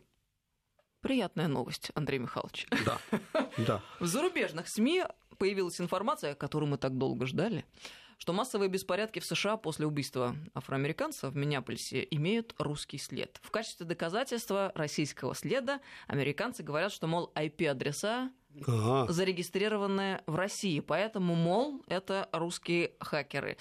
Приятная 1.04 1.50
новость, 1.50 1.92
Андрей 1.96 2.18
Михайлович. 2.18 2.66
Да, 2.86 2.98
да. 3.58 3.82
В 4.00 4.08
зарубежных 4.08 4.70
СМИ 4.70 5.04
появилась 5.38 5.82
информация, 5.82 6.34
которую 6.34 6.70
мы 6.70 6.78
так 6.78 6.98
долго 6.98 7.26
ждали, 7.26 7.66
что 8.18 8.32
массовые 8.32 8.70
беспорядки 8.70 9.20
в 9.20 9.26
США 9.26 9.58
после 9.58 9.86
убийства 9.86 10.34
афроамериканца 10.54 11.30
в 11.30 11.36
Миннеаполисе 11.36 12.08
имеют 12.10 12.56
русский 12.58 12.98
след. 12.98 13.38
В 13.44 13.52
качестве 13.52 13.86
доказательства 13.86 14.72
российского 14.76 15.36
следа 15.36 15.82
американцы 16.08 16.64
говорят, 16.64 16.94
что, 16.94 17.08
мол, 17.08 17.34
IP-адреса 17.36 18.32
ага. 18.66 19.12
зарегистрированы 19.12 20.22
в 20.26 20.36
России, 20.38 20.80
поэтому, 20.80 21.36
мол, 21.36 21.84
это 21.88 22.30
русские 22.32 22.94
хакеры. 23.02 23.58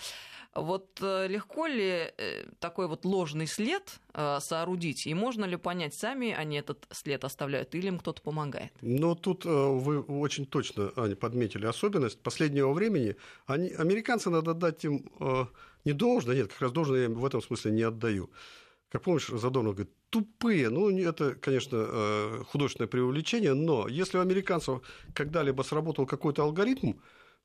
Вот 0.55 0.99
э, 1.01 1.29
легко 1.29 1.67
ли 1.67 2.13
э, 2.17 2.45
такой 2.59 2.87
вот 2.87 3.07
ложный 3.07 3.47
след 3.47 4.01
э, 4.13 4.39
соорудить, 4.41 5.07
и 5.07 5.15
можно 5.15 5.47
ли 5.47 5.57
понять, 5.57 5.95
сами 5.95 6.33
они 6.33 6.59
этот 6.59 6.87
след 6.91 7.25
оставляют, 7.25 7.75
или 7.75 7.87
им 7.87 7.99
кто-то 7.99 8.21
помогает? 8.21 8.73
Ну, 8.83 9.15
тут 9.15 9.47
вы 9.47 10.01
очень 10.01 10.45
точно, 10.45 10.93
Аня, 10.97 11.17
подметили 11.17 11.65
особенность 11.65 12.21
последнего 12.23 12.73
времени. 12.73 13.17
Они, 13.47 13.71
американцы, 13.71 14.29
надо 14.29 14.53
дать 14.53 14.85
им 14.85 15.09
не 15.85 15.93
должно, 15.95 16.35
нет, 16.35 16.49
как 16.49 16.61
раз 16.61 16.73
должно 16.73 16.97
я 16.97 17.05
им 17.07 17.15
в 17.15 17.25
этом 17.25 17.41
смысле 17.41 17.73
не 17.73 17.83
отдаю. 17.83 18.31
Как 18.91 19.03
помнишь, 19.03 19.29
Задорнов 19.29 19.75
говорит, 19.75 19.95
тупые. 20.11 20.69
Ну, 20.69 20.91
это, 20.91 21.35
конечно, 21.35 22.45
художественное 22.47 22.89
преувеличение, 22.89 23.55
но 23.55 23.89
если 23.89 24.19
у 24.19 24.21
американцев 24.21 24.83
когда-либо 25.15 25.63
сработал 25.63 26.05
какой-то 26.05 26.43
алгоритм, 26.43 26.93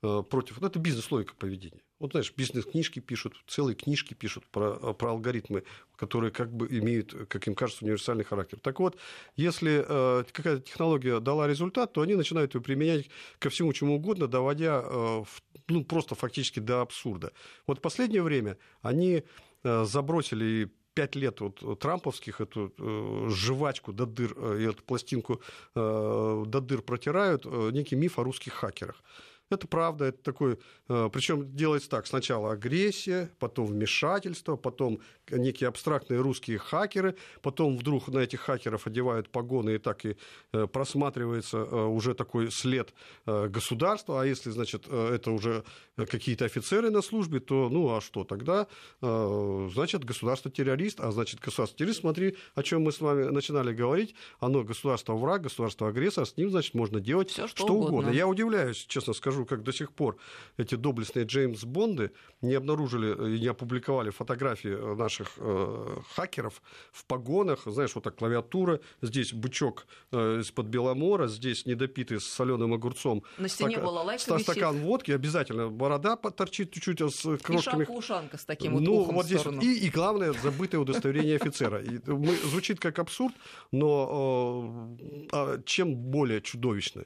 против. 0.01 0.61
Это 0.61 0.79
бизнес-логика 0.79 1.35
поведения. 1.35 1.81
Вот, 1.99 2.11
знаешь, 2.11 2.31
бизнес-книжки 2.35 2.99
пишут, 2.99 3.33
целые 3.47 3.75
книжки 3.75 4.13
пишут 4.13 4.45
про, 4.51 4.77
э, 4.81 4.93
про 4.93 5.11
алгоритмы, 5.11 5.63
которые 5.95 6.31
как 6.31 6.53
бы 6.53 6.67
имеют, 6.67 7.13
как 7.27 7.47
им 7.47 7.55
кажется, 7.55 7.83
универсальный 7.83 8.23
характер. 8.23 8.59
Так 8.59 8.79
вот, 8.79 8.97
если 9.35 9.83
э, 9.87 10.23
какая-то 10.31 10.61
технология 10.61 11.19
дала 11.19 11.47
результат, 11.47 11.93
то 11.93 12.01
они 12.01 12.15
начинают 12.15 12.53
ее 12.53 12.61
применять 12.61 13.09
ко 13.39 13.49
всему 13.49 13.73
чему 13.73 13.95
угодно, 13.95 14.27
доводя 14.27 14.83
э, 14.85 15.23
ну, 15.69 15.83
просто 15.83 16.13
фактически 16.13 16.59
до 16.59 16.81
абсурда. 16.81 17.33
Вот 17.65 17.79
в 17.79 17.81
последнее 17.81 18.21
время 18.21 18.57
они 18.81 19.23
э, 19.63 19.85
забросили 19.85 20.71
пять 20.93 21.15
лет 21.15 21.41
вот 21.41 21.79
трамповских 21.79 22.41
эту 22.41 22.73
э, 22.77 23.29
жвачку 23.29 23.91
до 23.91 24.05
дыр, 24.05 24.33
э, 24.35 24.69
эту 24.69 24.83
пластинку 24.83 25.41
э, 25.73 26.43
до 26.45 26.61
дыр 26.61 26.83
протирают, 26.83 27.45
э, 27.45 27.69
некий 27.71 27.95
миф 27.95 28.19
о 28.19 28.23
русских 28.23 28.53
хакерах. 28.53 29.01
Это 29.49 29.67
правда, 29.67 30.05
это 30.05 30.21
такой... 30.23 30.59
Э, 30.89 31.09
Причем 31.11 31.55
делается 31.55 31.89
так, 31.89 32.05
сначала 32.05 32.51
агрессия, 32.51 33.29
потом 33.39 33.67
вмешательство, 33.67 34.57
потом 34.57 34.99
некие 35.31 35.69
абстрактные 35.69 36.19
русские 36.19 36.57
хакеры, 36.57 37.15
потом 37.41 37.77
вдруг 37.77 38.09
на 38.09 38.19
этих 38.19 38.41
хакеров 38.41 38.87
одевают 38.87 39.29
погоны, 39.29 39.75
и 39.75 39.77
так 39.77 40.05
и 40.05 40.17
э, 40.51 40.67
просматривается 40.67 41.57
э, 41.57 41.85
уже 41.85 42.13
такой 42.13 42.51
след 42.51 42.93
государства, 43.25 44.21
а 44.21 44.25
если, 44.25 44.49
значит, 44.49 44.87
это 44.87 45.31
уже 45.31 45.63
какие-то 45.95 46.45
офицеры 46.45 46.89
на 46.89 47.01
службе, 47.01 47.39
то, 47.39 47.69
ну, 47.69 47.95
а 47.95 48.01
что, 48.01 48.23
тогда, 48.23 48.67
значит, 49.01 50.03
государство 50.05 50.49
террорист, 50.51 50.99
а 50.99 51.11
значит, 51.11 51.39
государство 51.39 51.77
террорист, 51.77 52.01
смотри, 52.01 52.35
о 52.55 52.63
чем 52.63 52.83
мы 52.83 52.91
с 52.91 53.01
вами 53.01 53.23
начинали 53.25 53.73
говорить, 53.73 54.15
оно 54.39 54.63
государство 54.63 55.13
враг, 55.15 55.41
государство 55.41 55.89
агрессор, 55.89 56.25
с 56.25 56.37
ним, 56.37 56.49
значит, 56.49 56.73
можно 56.73 56.99
делать 56.99 57.29
Всё, 57.29 57.47
что, 57.47 57.57
что 57.57 57.73
угодно. 57.73 57.97
угодно. 57.97 58.09
Я 58.11 58.27
удивляюсь, 58.27 58.85
честно 58.87 59.13
скажу, 59.13 59.36
скажу, 59.37 59.45
как 59.45 59.63
до 59.63 59.71
сих 59.71 59.91
пор 59.91 60.17
эти 60.57 60.75
доблестные 60.75 61.25
Джеймс 61.25 61.63
Бонды 61.63 62.11
не 62.41 62.55
обнаружили 62.55 63.35
и 63.35 63.39
не 63.39 63.47
опубликовали 63.47 64.09
фотографии 64.09 64.71
э, 64.71 64.95
наших 64.95 65.33
э, 65.37 65.97
хакеров 66.15 66.61
в 66.91 67.05
погонах, 67.05 67.59
знаешь, 67.65 67.95
вот 67.95 68.03
так 68.03 68.15
клавиатура, 68.15 68.79
здесь 69.01 69.33
бычок 69.33 69.87
э, 70.11 70.39
из-под 70.41 70.67
Беломора, 70.67 71.27
здесь 71.27 71.65
недопитый 71.65 72.19
с 72.19 72.25
соленым 72.25 72.73
огурцом. 72.73 73.23
На 73.37 73.47
стене 73.47 73.71
стака... 73.71 73.85
была 73.85 74.03
лайка 74.03 74.39
Стакан 74.39 74.79
водки, 74.79 75.11
обязательно 75.11 75.69
борода 75.69 76.15
торчит 76.15 76.71
чуть-чуть 76.71 76.99
с 77.13 77.37
крошками. 77.37 77.83
И 77.83 77.87
ушанка 77.87 78.37
с 78.37 78.45
таким 78.45 78.73
вот 78.73 78.81
Ну, 78.81 79.03
вот 79.03 79.25
здесь 79.25 79.45
вот. 79.45 79.63
И, 79.63 79.87
и 79.87 79.89
главное, 79.89 80.33
забытое 80.33 80.81
удостоверение 80.81 81.35
офицера. 81.35 81.81
И, 81.81 81.99
мы, 82.07 82.35
звучит 82.35 82.79
как 82.79 82.99
абсурд, 82.99 83.35
но 83.71 84.97
э, 85.31 85.61
чем 85.65 85.95
более 85.95 86.41
чудовищно, 86.41 87.05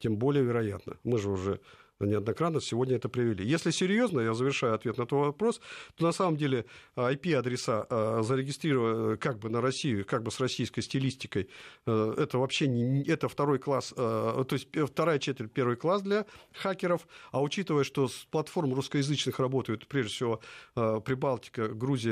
тем 0.00 0.16
более 0.16 0.42
вероятно. 0.42 0.96
Мы 1.04 1.18
же 1.18 1.30
уже 1.30 1.60
неоднократно 2.06 2.60
сегодня 2.60 2.96
это 2.96 3.08
привели. 3.08 3.46
Если 3.46 3.70
серьезно, 3.70 4.20
я 4.20 4.34
завершаю 4.34 4.74
ответ 4.74 4.98
на 4.98 5.06
твой 5.06 5.26
вопрос, 5.26 5.60
то 5.96 6.04
на 6.04 6.12
самом 6.12 6.36
деле 6.36 6.64
IP-адреса 6.96 7.86
а, 7.88 8.22
зарегистрированы 8.22 9.16
как 9.16 9.38
бы 9.38 9.50
на 9.50 9.60
Россию, 9.60 10.04
как 10.06 10.22
бы 10.22 10.30
с 10.30 10.40
российской 10.40 10.80
стилистикой, 10.80 11.48
э, 11.86 12.14
это 12.18 12.38
вообще 12.38 12.68
не, 12.68 13.02
это 13.04 13.28
второй 13.28 13.58
класс, 13.58 13.92
э, 13.96 14.44
то 14.48 14.52
есть 14.54 14.68
вторая 14.88 15.18
четверть, 15.18 15.52
первый 15.52 15.76
класс 15.76 16.02
для 16.02 16.26
хакеров, 16.54 17.06
а 17.32 17.42
учитывая, 17.42 17.84
что 17.84 18.08
с 18.08 18.26
платформ 18.30 18.74
русскоязычных 18.74 19.38
работают 19.38 19.86
прежде 19.86 20.12
всего 20.12 20.40
э, 20.76 21.00
Прибалтика, 21.04 21.68
Грузия 21.68 22.10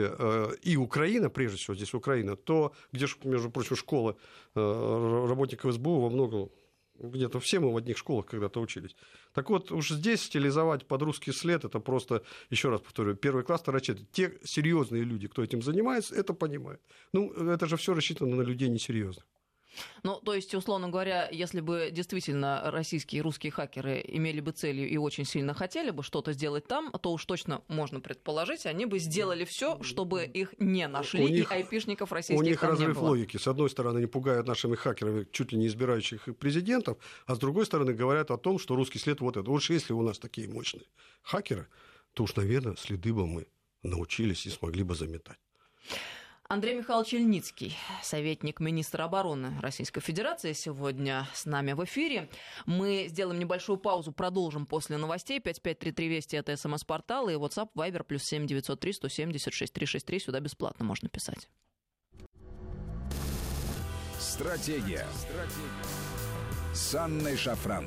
и 0.62 0.76
Украина, 0.76 1.30
прежде 1.30 1.58
всего 1.58 1.74
здесь 1.74 1.94
Украина, 1.94 2.36
то 2.36 2.72
где, 2.92 3.06
между 3.24 3.50
прочим, 3.50 3.76
школы 3.76 4.16
работников 4.54 5.72
СБУ 5.72 6.00
во 6.00 6.10
многом 6.10 6.50
где-то 6.98 7.40
все 7.40 7.60
мы 7.60 7.72
в 7.72 7.76
одних 7.76 7.96
школах 7.98 8.26
когда-то 8.26 8.60
учились. 8.60 8.96
Так 9.32 9.50
вот, 9.50 9.70
уж 9.72 9.90
здесь 9.90 10.22
стилизовать 10.22 10.86
под 10.86 11.02
русский 11.02 11.32
след, 11.32 11.64
это 11.64 11.80
просто, 11.80 12.22
еще 12.50 12.68
раз 12.68 12.80
повторю, 12.80 13.14
первый 13.14 13.44
класс, 13.44 13.60
второй 13.60 13.80
четверть. 13.80 14.10
Те 14.10 14.38
серьезные 14.44 15.04
люди, 15.04 15.28
кто 15.28 15.42
этим 15.42 15.62
занимается, 15.62 16.14
это 16.14 16.34
понимают. 16.34 16.80
Ну, 17.12 17.32
это 17.32 17.66
же 17.66 17.76
все 17.76 17.94
рассчитано 17.94 18.36
на 18.36 18.42
людей 18.42 18.68
несерьезных. 18.68 19.24
Ну, 20.02 20.20
то 20.20 20.34
есть, 20.34 20.54
условно 20.54 20.88
говоря, 20.88 21.28
если 21.30 21.60
бы 21.60 21.90
действительно 21.92 22.62
российские 22.70 23.20
и 23.20 23.22
русские 23.22 23.52
хакеры 23.52 24.02
имели 24.06 24.40
бы 24.40 24.52
целью 24.52 24.88
и 24.88 24.96
очень 24.96 25.24
сильно 25.24 25.54
хотели 25.54 25.90
бы 25.90 26.02
что-то 26.02 26.32
сделать 26.32 26.66
там, 26.66 26.90
то 26.92 27.12
уж 27.12 27.24
точно 27.24 27.62
можно 27.68 28.00
предположить, 28.00 28.66
они 28.66 28.86
бы 28.86 28.98
сделали 28.98 29.44
все, 29.44 29.82
чтобы 29.82 30.24
их 30.24 30.54
не 30.58 30.88
нашли, 30.88 31.22
у 31.22 31.28
них, 31.28 31.50
и 31.50 31.54
айпишников 31.54 32.12
российских 32.12 32.40
У 32.40 32.48
них 32.48 32.60
там 32.60 32.70
разрыв 32.70 32.98
логики. 32.98 33.36
С 33.36 33.46
одной 33.46 33.70
стороны, 33.70 33.98
они 33.98 34.06
пугают 34.06 34.46
нашими 34.46 34.74
хакерами, 34.74 35.26
чуть 35.30 35.52
ли 35.52 35.58
не 35.58 35.66
избирающих 35.66 36.36
президентов, 36.38 36.98
а 37.26 37.34
с 37.34 37.38
другой 37.38 37.66
стороны, 37.66 37.92
говорят 37.92 38.30
о 38.30 38.38
том, 38.38 38.58
что 38.58 38.76
русский 38.76 38.98
след 38.98 39.20
вот 39.20 39.36
это. 39.36 39.50
Лучше, 39.50 39.74
если 39.74 39.92
у 39.92 40.02
нас 40.02 40.18
такие 40.18 40.48
мощные 40.48 40.86
хакеры, 41.22 41.68
то 42.14 42.24
уж, 42.24 42.34
наверное, 42.36 42.76
следы 42.76 43.12
бы 43.12 43.26
мы 43.26 43.46
научились 43.82 44.46
и 44.46 44.50
смогли 44.50 44.82
бы 44.82 44.94
заметать. 44.94 45.38
Андрей 46.50 46.76
Михайлович 46.76 47.12
Ильницкий, 47.12 47.76
советник 48.02 48.58
министра 48.58 49.04
обороны 49.04 49.60
Российской 49.60 50.00
Федерации, 50.00 50.54
сегодня 50.54 51.28
с 51.34 51.44
нами 51.44 51.72
в 51.72 51.84
эфире. 51.84 52.30
Мы 52.64 53.08
сделаем 53.10 53.38
небольшую 53.38 53.78
паузу, 53.78 54.12
продолжим 54.12 54.64
после 54.64 54.96
новостей. 54.96 55.40
5533 55.40 56.08
Вести– 56.08 56.36
это 56.38 56.56
смс-портал 56.56 57.28
и 57.28 57.34
WhatsApp 57.34 57.68
Viber 57.74 58.02
плюс 58.02 58.22
7903 58.22 58.92
176 58.94 59.74
363. 59.74 60.20
Сюда 60.20 60.40
бесплатно 60.40 60.86
можно 60.86 61.10
писать. 61.10 61.50
Стратегия. 64.18 65.06
Стратегия. 65.12 66.72
С 66.72 66.94
Анной 66.94 67.36
Шафран. 67.36 67.86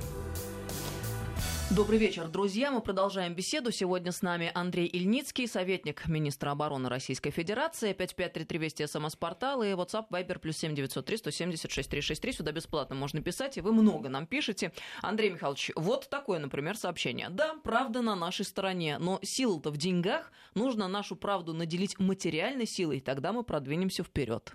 Добрый 1.73 1.99
вечер, 1.99 2.27
друзья. 2.27 2.69
Мы 2.69 2.81
продолжаем 2.81 3.33
беседу. 3.33 3.71
Сегодня 3.71 4.11
с 4.11 4.21
нами 4.21 4.51
Андрей 4.53 4.87
Ильницкий, 4.87 5.47
советник 5.47 6.05
министра 6.05 6.51
обороны 6.51 6.89
Российской 6.89 7.29
Федерации. 7.29 7.93
5533 7.93 8.59
Вести 8.59 8.85
СМС-портал 8.85 9.63
и 9.63 9.67
WhatsApp 9.67 10.09
Viber 10.09 10.37
плюс 10.39 10.57
7903 10.57 11.17
176 11.17 11.89
363. 11.89 12.33
Сюда 12.33 12.51
бесплатно 12.51 12.97
можно 12.97 13.21
писать, 13.21 13.57
и 13.57 13.61
вы 13.61 13.71
много 13.71 14.09
нам 14.09 14.27
пишете. 14.27 14.73
Андрей 15.01 15.29
Михайлович, 15.29 15.71
вот 15.77 16.09
такое, 16.09 16.39
например, 16.39 16.75
сообщение. 16.75 17.29
Да, 17.29 17.55
правда 17.63 18.01
на 18.01 18.17
нашей 18.17 18.43
стороне, 18.43 18.97
но 18.99 19.19
сила-то 19.21 19.71
в 19.71 19.77
деньгах. 19.77 20.29
Нужно 20.55 20.89
нашу 20.89 21.15
правду 21.15 21.53
наделить 21.53 21.97
материальной 21.99 22.65
силой, 22.65 22.99
тогда 22.99 23.31
мы 23.31 23.43
продвинемся 23.43 24.03
вперед. 24.03 24.53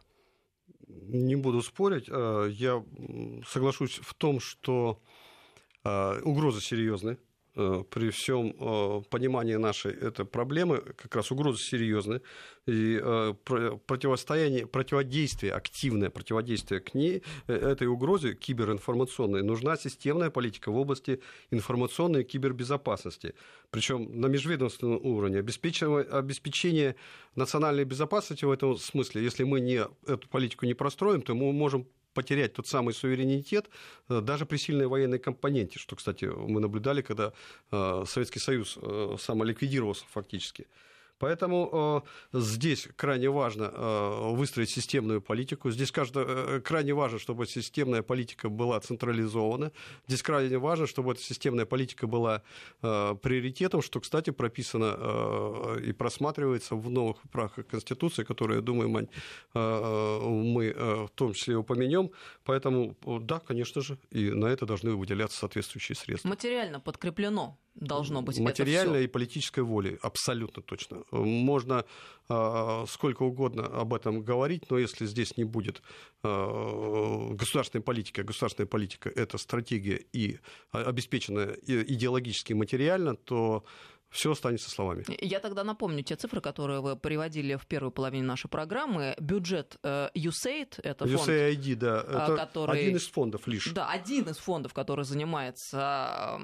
Не 0.87 1.37
буду 1.37 1.63
спорить. 1.63 2.11
Э, 2.11 2.51
я 2.53 2.85
соглашусь 3.47 4.01
в 4.03 4.13
том, 4.13 4.39
что 4.39 5.01
угрозы 6.25 6.61
серьезные. 6.61 7.19
Э, 7.59 7.85
при 7.89 8.11
всем 8.11 8.55
э, 8.61 9.03
понимании 9.09 9.55
нашей 9.55 9.93
этой 9.93 10.27
проблемы, 10.27 10.79
как 10.95 11.17
раз 11.17 11.31
угрозы 11.31 11.63
серьезные, 11.63 12.21
и 12.67 13.01
э, 13.03 13.35
противостояние, 13.87 14.67
противодействие, 14.67 15.55
активное 15.55 16.11
противодействие 16.11 16.81
к 16.81 16.93
ней, 16.93 17.23
этой 17.47 17.87
угрозе 17.87 18.35
киберинформационной, 18.35 19.43
нужна 19.43 19.79
системная 19.79 20.29
политика 20.29 20.71
в 20.71 20.77
области 20.77 21.23
информационной 21.51 22.21
и 22.21 22.25
кибербезопасности. 22.25 23.35
Причем 23.71 24.21
на 24.21 24.27
межведомственном 24.27 25.01
уровне. 25.07 25.39
Обеспечение 25.39 26.97
национальной 27.37 27.85
безопасности 27.85 28.45
в 28.45 28.51
этом 28.51 28.77
смысле, 28.77 29.23
если 29.23 29.45
мы 29.45 29.61
не, 29.61 29.81
эту 30.07 30.29
политику 30.29 30.67
не 30.67 30.75
простроим, 30.75 31.23
то 31.23 31.35
мы 31.35 31.55
можем 31.55 31.87
потерять 32.17 32.55
тот 32.55 32.67
самый 32.67 32.95
суверенитет 32.95 33.69
э, 34.09 34.21
даже 34.21 34.47
при 34.47 34.57
сильной 34.57 34.87
военной 34.87 35.19
компоненте, 35.19 35.79
что, 35.79 35.97
кстати, 35.97 36.25
мы 36.25 36.61
наблюдали, 36.61 37.03
когда 37.03 37.33
э, 37.71 38.05
Советский 38.07 38.41
Союз 38.41 38.79
э, 38.81 39.17
самоликвидировался 39.21 40.05
фактически. 40.11 40.67
Поэтому 41.19 42.03
э, 42.33 42.39
здесь 42.39 42.89
крайне 42.97 43.31
важно 43.31 43.73
э, 43.73 44.31
выстроить 44.35 44.71
системную 44.71 45.21
политику. 45.21 45.71
Здесь 45.71 45.91
каждое, 45.91 46.27
э, 46.27 46.61
крайне 46.61 46.93
важно, 46.93 47.19
чтобы 47.19 47.47
системная 47.47 48.03
политика 48.03 48.49
была 48.49 48.81
централизована. 48.81 49.73
Здесь 50.07 50.23
крайне 50.23 50.59
важно, 50.59 50.87
чтобы 50.87 51.13
эта 51.13 51.23
системная 51.23 51.65
политика 51.65 52.07
была 52.07 52.43
э, 52.83 53.15
приоритетом, 53.23 53.83
что, 53.83 54.01
кстати, 54.01 54.31
прописано 54.31 54.95
э, 54.99 55.81
и 55.87 55.93
просматривается 55.93 56.75
в 56.75 56.91
новых 56.91 57.17
правках 57.31 57.67
Конституции, 57.67 58.25
которые, 58.25 58.57
я 58.57 58.63
думаю, 58.63 58.89
мы, 58.89 59.09
э, 59.55 60.21
мы 60.21 60.67
э, 60.67 61.07
в 61.07 61.11
том 61.15 61.33
числе 61.33 61.57
упомянем. 61.57 62.11
Поэтому, 62.45 62.97
да, 63.21 63.41
конечно 63.41 63.81
же, 63.81 63.99
и 64.11 64.31
на 64.31 64.47
это 64.47 64.67
должны 64.67 64.95
выделяться 64.95 65.39
соответствующие 65.39 65.97
средства. 65.97 66.29
Материально 66.29 66.81
подкреплено 66.81 67.59
должно 67.77 68.23
быть. 68.23 68.39
Материальной 68.39 69.05
и 69.05 69.07
политической 69.07 69.61
воли, 69.61 69.99
абсолютно 70.03 70.63
точно. 70.63 71.05
Можно 71.11 71.85
э, 72.29 72.85
сколько 72.89 73.23
угодно 73.23 73.67
об 73.67 73.95
этом 73.95 74.23
говорить, 74.23 74.71
но 74.71 74.79
если 74.79 75.07
здесь 75.07 75.37
не 75.37 75.45
будет 75.45 75.83
э, 76.23 77.29
государственной 77.33 77.83
политики, 77.83 78.21
а 78.21 78.25
государственная 78.25 78.69
политика– 78.69 79.09
это 79.15 79.39
стратегия 79.39 80.01
и 80.13 80.39
обеспеченная 80.73 81.57
идеологически 81.67 82.53
и 82.53 82.55
материально, 82.55 83.15
то 83.17 83.65
все 84.11 84.33
останется 84.33 84.71
словами. 84.71 85.05
Я 85.21 85.41
тогда 85.41 85.65
напомню 85.65 86.03
те 86.03 86.17
цифры, 86.17 86.41
которые 86.41 86.81
вы 86.81 86.97
приводили 86.97 87.57
в 87.57 87.67
первой 87.67 87.91
половине 87.91 88.25
нашей 88.25 88.49
программы. 88.49 89.15
Бюджет 89.21 89.77
э, 89.83 90.09
USAID, 90.15 90.81
это 90.83 91.07
фонд... 91.07 91.29
USAID, 91.29 91.75
да, 91.75 92.01
это 92.01 92.37
который... 92.37 92.81
один 92.81 92.97
из 92.97 93.07
фондов 93.07 93.47
лишь. 93.47 93.73
Да, 93.73 93.91
один 93.91 94.29
из 94.29 94.39
фондов, 94.39 94.73
который 94.73 95.05
занимается 95.05 96.41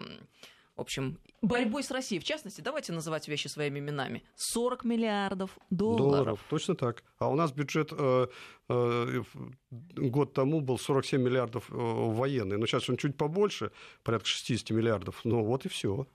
в 0.77 0.81
общем, 0.81 1.19
борьбой 1.43 1.83
с 1.83 1.91
Россией, 1.91 2.21
в 2.21 2.25
частности, 2.25 2.61
давайте 2.61 2.93
называть 2.93 3.29
вещи 3.29 3.49
своими 3.49 3.79
именами. 3.79 4.23
40 4.37 4.85
миллиардов 4.85 5.59
долларов. 5.71 5.99
долларов. 5.99 6.41
Точно 6.49 6.75
так. 6.75 7.05
А 7.19 7.29
у 7.29 7.37
нас 7.37 7.53
бюджет 7.53 7.93
э, 7.93 8.27
э, 8.69 9.23
год 9.71 10.33
тому 10.33 10.61
был 10.61 10.79
47 10.79 11.21
миллиардов 11.21 11.71
э, 11.71 11.75
военный. 11.75 12.57
Но 12.57 12.67
сейчас 12.67 12.89
он 12.89 12.97
чуть 12.97 13.17
побольше, 13.17 13.71
порядка 14.03 14.29
60 14.29 14.71
миллиардов. 14.71 15.21
Ну 15.25 15.45
вот 15.45 15.67
и 15.67 15.69
все. 15.69 16.07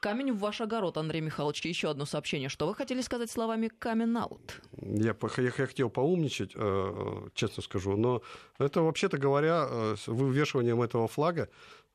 Камень 0.00 0.32
в 0.32 0.38
ваш 0.38 0.60
огород, 0.60 0.98
Андрей 0.98 1.20
Михайлович. 1.20 1.64
Еще 1.64 1.90
одно 1.90 2.04
сообщение. 2.04 2.48
Что 2.48 2.66
вы 2.66 2.74
хотели 2.74 3.00
сказать 3.00 3.30
словами 3.30 3.68
камин-аут? 3.68 4.62
Я, 4.80 5.16
я, 5.36 5.42
я 5.42 5.50
хотел 5.50 5.90
поумничать, 5.90 6.52
э, 6.54 7.28
честно 7.34 7.62
скажу, 7.62 7.96
но 7.96 8.22
это, 8.58 8.82
вообще-то 8.82 9.18
говоря, 9.18 9.66
э, 9.68 9.96
с 9.98 10.06
вывешиванием 10.06 10.80
этого 10.80 11.08
флага 11.08 11.42
э, 11.42 11.48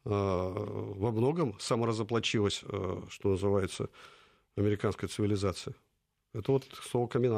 во 0.04 1.12
многом 1.12 1.60
саморазоблачилась, 1.60 2.64
что 3.10 3.30
называется, 3.30 3.90
американская 4.56 5.10
цивилизация. 5.10 5.76
Это 6.34 6.52
вот 6.54 6.66
слово 6.84 7.08
камин 7.08 7.34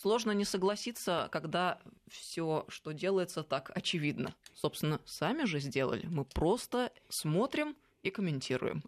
Сложно 0.00 0.32
не 0.32 0.44
согласиться, 0.44 1.28
когда 1.32 1.78
все, 2.08 2.66
что 2.68 2.92
делается, 2.92 3.42
так 3.42 3.70
очевидно. 3.74 4.34
Собственно, 4.54 5.00
сами 5.06 5.44
же 5.44 5.60
сделали. 5.60 6.06
Мы 6.06 6.24
просто 6.24 6.92
смотрим 7.08 7.74
и 8.02 8.10
комментируем. 8.10 8.82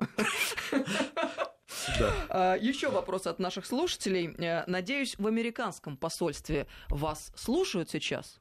Да. 1.98 2.12
А, 2.28 2.54
Еще 2.56 2.90
вопрос 2.90 3.26
от 3.26 3.38
наших 3.38 3.64
слушателей. 3.64 4.34
Э, 4.38 4.64
надеюсь, 4.66 5.18
в 5.18 5.26
американском 5.26 5.96
посольстве 5.96 6.66
вас 6.88 7.32
слушают 7.36 7.90
сейчас? 7.90 8.40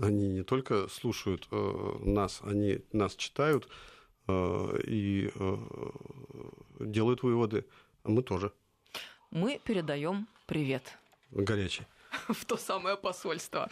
Они 0.00 0.28
не 0.28 0.42
только 0.42 0.88
слушают 0.88 1.46
э, 1.50 1.96
нас, 2.00 2.40
они 2.42 2.80
нас 2.92 3.14
читают 3.14 3.68
э, 4.26 4.78
и 4.86 5.30
э, 5.34 5.56
делают 6.80 7.22
выводы. 7.22 7.64
А 8.02 8.10
мы 8.10 8.22
тоже. 8.22 8.52
Мы 9.30 9.60
передаем 9.64 10.26
привет. 10.46 10.98
Горячий. 11.30 11.86
в 12.28 12.44
то 12.44 12.56
самое 12.56 12.96
посольство. 12.96 13.68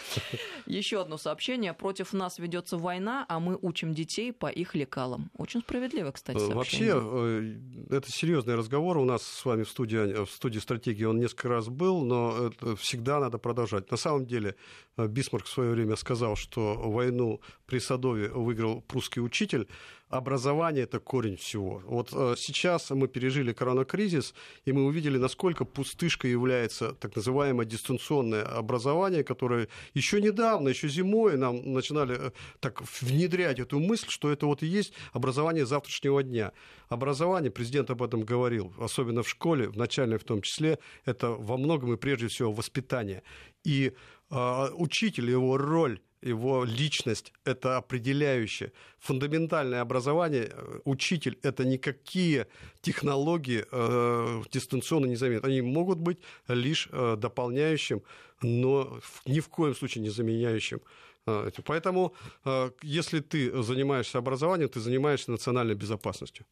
Еще 0.67 1.01
одно 1.01 1.17
сообщение. 1.19 1.73
Против 1.73 2.13
нас 2.13 2.39
ведется 2.39 2.77
война, 2.77 3.25
а 3.29 3.41
мы 3.41 3.59
учим 3.61 3.95
детей 3.95 4.33
по 4.33 4.47
их 4.47 4.75
лекалам. 4.75 5.31
Очень 5.37 5.61
справедливо, 5.61 6.11
кстати, 6.11 6.39
сообщение. 6.39 6.95
Вообще, 6.95 7.59
э, 7.91 7.97
это 7.97 8.11
серьезный 8.11 8.55
разговор. 8.55 8.99
У 8.99 9.05
нас 9.05 9.23
с 9.23 9.45
вами 9.45 9.63
в 9.63 9.69
студии, 9.69 10.25
в 10.25 10.31
студии 10.31 10.59
стратегии 10.59 11.05
он 11.05 11.19
несколько 11.19 11.49
раз 11.49 11.69
был, 11.69 12.03
но 12.05 12.49
это 12.49 12.77
всегда 12.77 13.21
надо 13.21 13.39
продолжать. 13.39 13.91
На 13.91 13.97
самом 13.97 14.27
деле, 14.27 14.57
э, 14.97 15.07
Бисмарк 15.07 15.47
в 15.47 15.51
свое 15.51 15.71
время 15.71 15.97
сказал, 15.97 16.37
что 16.37 16.75
войну 16.75 17.41
при 17.67 17.79
Садове 17.79 18.29
выиграл 18.29 18.83
прусский 18.83 19.23
учитель, 19.23 19.69
образование– 20.13 20.85
это 20.85 21.01
корень 21.01 21.37
всего. 21.37 21.83
Вот 21.87 22.11
э, 22.13 22.35
сейчас 22.37 22.91
мы 22.91 23.09
пережили 23.09 23.53
коронакризис, 23.53 24.35
и 24.67 24.73
мы 24.73 24.85
увидели, 24.85 25.17
насколько 25.17 25.65
пустышкой 25.65 26.31
является 26.31 26.93
так 26.93 27.17
называемое 27.17 27.67
дистанционное 27.67 28.45
образование, 28.45 29.25
которое 29.25 29.69
еще 29.95 30.21
недавно, 30.21 30.69
еще 30.69 30.89
зимой 30.89 31.39
нам 31.39 31.73
начинали 31.73 32.17
э, 32.19 32.31
так 32.61 32.83
внедрять 33.01 33.59
эту 33.59 33.79
мысль, 33.81 34.09
что 34.09 34.31
это 34.31 34.47
вот 34.47 34.63
и 34.63 34.67
есть 34.67 34.93
образование 35.13 35.65
завтрашнего 35.65 36.23
дня. 36.23 36.53
Образование, 36.89 37.51
президент 37.51 37.91
об 37.91 38.03
этом 38.03 38.21
говорил, 38.21 38.75
особенно 38.79 39.23
в 39.23 39.29
школе, 39.29 39.69
в 39.69 39.77
начальной 39.79 40.19
в 40.19 40.25
том 40.25 40.43
числе, 40.43 40.79
это 41.07 41.31
во 41.31 41.57
многом 41.57 41.95
и 41.95 41.97
прежде 41.97 42.29
всего 42.29 42.53
воспитание. 42.53 43.23
И 43.65 43.93
э, 44.31 44.69
учитель, 44.75 45.31
его 45.31 45.57
роль 45.57 46.01
его 46.23 46.65
личность– 46.65 47.33
это 47.45 47.77
определяющее. 47.77 48.73
Фундаментальное 49.01 49.81
образование, 49.81 50.51
э, 50.51 50.81
учитель– 50.85 51.39
это 51.43 51.65
никакие 51.65 52.47
технологии 52.81 53.65
э, 53.71 54.43
дистанционно 54.53 55.07
не 55.07 55.17
заменят. 55.17 55.45
Они 55.45 55.61
могут 55.61 55.99
быть 55.99 56.19
лишь 56.49 56.89
э, 56.93 57.17
дополняющим, 57.19 58.03
но 58.41 59.01
ни 59.27 59.41
в 59.41 59.49
коем 59.49 59.75
случае 59.75 60.03
не 60.03 60.11
заменяющим 60.11 60.81
поэтому, 61.25 62.15
а, 62.45 62.71
если 62.83 63.21
ты 63.21 63.63
занимаешься 63.63 64.19
образованием, 64.19 64.69
ты 64.69 64.81
занимаешься 64.81 65.31
национальной 65.31 65.75
безопасностью. 65.75 66.47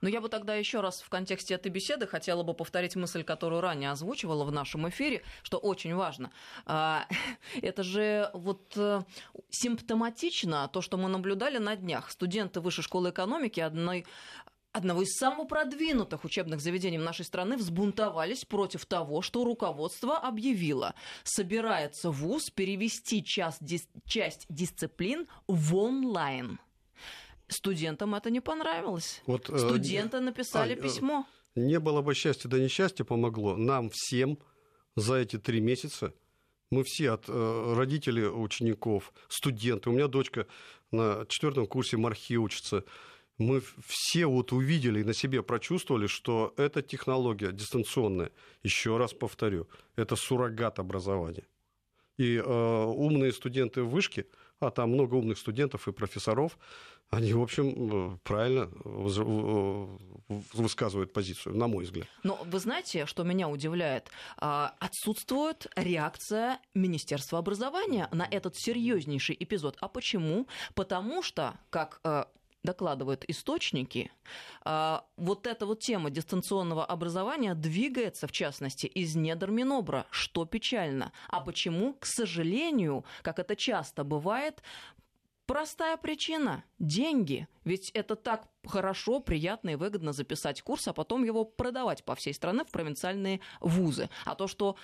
Но 0.00 0.08
я 0.08 0.20
бы 0.20 0.28
тогда 0.28 0.54
еще 0.54 0.80
раз 0.80 1.02
в 1.02 1.08
контексте 1.08 1.54
этой 1.54 1.70
беседы 1.70 2.06
хотела 2.06 2.42
бы 2.42 2.54
повторить 2.54 2.96
мысль, 2.96 3.22
которую 3.22 3.60
ранее 3.60 3.90
озвучивала 3.90 4.44
в 4.44 4.52
нашем 4.52 4.88
эфире, 4.88 5.22
что 5.42 5.58
очень 5.58 5.94
важно. 5.94 6.30
А, 6.64 7.06
это 7.62 7.82
же 7.82 8.30
вот 8.32 8.72
э, 8.76 9.02
симптоматично 9.50 10.68
то, 10.72 10.80
что 10.80 10.96
мы 10.96 11.08
наблюдали 11.08 11.58
на 11.58 11.76
днях. 11.76 12.10
Студенты 12.10 12.60
Высшей 12.60 12.84
школы 12.84 13.10
экономики 13.10 13.60
одной 13.60 14.06
одного 14.76 15.02
из 15.02 15.16
самых 15.16 15.48
продвинутых 15.48 16.24
учебных 16.24 16.60
заведений 16.60 16.98
нашей 16.98 17.24
страны 17.24 17.56
взбунтовались 17.56 18.44
против 18.44 18.84
того, 18.84 19.22
что 19.22 19.44
руководство 19.44 20.18
объявило. 20.18 20.94
Собирается 21.24 22.10
ВУЗ 22.10 22.50
перевести 22.50 23.24
часть, 23.24 23.64
дис, 23.64 23.88
часть 24.04 24.46
дисциплин 24.50 25.26
в 25.48 25.74
онлайн. 25.76 26.60
Студентам 27.48 28.14
это 28.14 28.30
не 28.30 28.40
понравилось. 28.40 29.22
Вот, 29.26 29.48
э, 29.48 29.58
Студенты 29.58 30.20
написали 30.20 30.74
а, 30.74 30.76
письмо. 30.76 31.26
Не 31.54 31.80
было 31.80 32.02
бы 32.02 32.14
счастья, 32.14 32.48
да 32.48 32.58
несчастье 32.58 33.04
помогло. 33.04 33.56
Нам 33.56 33.88
всем 33.90 34.38
за 34.94 35.14
эти 35.14 35.38
три 35.38 35.60
месяца 35.60 36.12
мы 36.70 36.82
все 36.84 37.12
от 37.12 37.28
э, 37.28 37.74
родителей 37.76 38.26
учеников, 38.26 39.12
студенты. 39.28 39.88
У 39.88 39.92
меня 39.92 40.08
дочка 40.08 40.46
на 40.90 41.24
четвертом 41.28 41.66
курсе 41.66 41.96
мархи 41.96 42.36
учится 42.36 42.84
мы 43.38 43.62
все 43.86 44.26
вот 44.26 44.52
увидели 44.52 45.00
и 45.00 45.04
на 45.04 45.14
себе 45.14 45.42
прочувствовали, 45.42 46.06
что 46.06 46.54
эта 46.56 46.82
технология 46.82 47.52
дистанционная, 47.52 48.30
еще 48.62 48.96
раз 48.96 49.12
повторю, 49.12 49.68
это 49.96 50.16
суррогат 50.16 50.78
образования. 50.78 51.44
И 52.16 52.36
э, 52.36 52.42
умные 52.42 53.32
студенты 53.32 53.82
в 53.82 53.90
вышке, 53.90 54.26
а 54.58 54.70
там 54.70 54.90
много 54.90 55.16
умных 55.16 55.38
студентов 55.38 55.86
и 55.86 55.92
профессоров, 55.92 56.58
они, 57.10 57.34
в 57.34 57.42
общем, 57.42 58.14
э, 58.14 58.18
правильно 58.24 58.68
высказывают 60.54 61.12
позицию, 61.12 61.56
на 61.56 61.68
мой 61.68 61.84
взгляд. 61.84 62.08
Но 62.24 62.40
вы 62.44 62.58
знаете, 62.58 63.06
что 63.06 63.22
меня 63.22 63.48
удивляет? 63.48 64.10
А, 64.38 64.74
отсутствует 64.80 65.66
реакция 65.76 66.58
Министерства 66.74 67.38
образования 67.38 68.08
на 68.12 68.26
этот 68.28 68.56
серьезнейший 68.56 69.36
эпизод. 69.38 69.76
А 69.80 69.88
почему? 69.88 70.48
Потому 70.74 71.22
что, 71.22 71.60
как 71.70 72.00
э, 72.02 72.24
докладывают 72.66 73.24
источники, 73.28 74.12
а, 74.62 75.06
вот 75.16 75.46
эта 75.46 75.64
вот 75.64 75.80
тема 75.80 76.10
дистанционного 76.10 76.84
образования 76.84 77.54
двигается, 77.54 78.26
в 78.26 78.32
частности, 78.32 78.86
из 78.86 79.16
недр 79.16 79.50
Минобра, 79.50 80.04
что 80.10 80.44
печально. 80.44 81.12
А 81.28 81.40
почему? 81.40 81.94
К 81.94 82.04
сожалению, 82.04 83.06
как 83.22 83.38
это 83.38 83.56
часто 83.56 84.04
бывает, 84.04 84.62
Простая 85.46 85.96
причина– 85.96 86.64
деньги. 86.80 87.46
Ведь 87.64 87.90
это 87.90 88.16
так 88.16 88.48
хорошо, 88.66 89.20
приятно 89.20 89.70
и 89.70 89.74
выгодно 89.76 90.12
записать 90.12 90.60
курс, 90.60 90.88
а 90.88 90.92
потом 90.92 91.22
его 91.22 91.44
продавать 91.44 92.04
по 92.04 92.16
всей 92.16 92.34
стране 92.34 92.64
в 92.64 92.72
провинциальные 92.72 93.40
вузы. 93.60 94.10
А 94.24 94.34
то, 94.34 94.48
что 94.48 94.74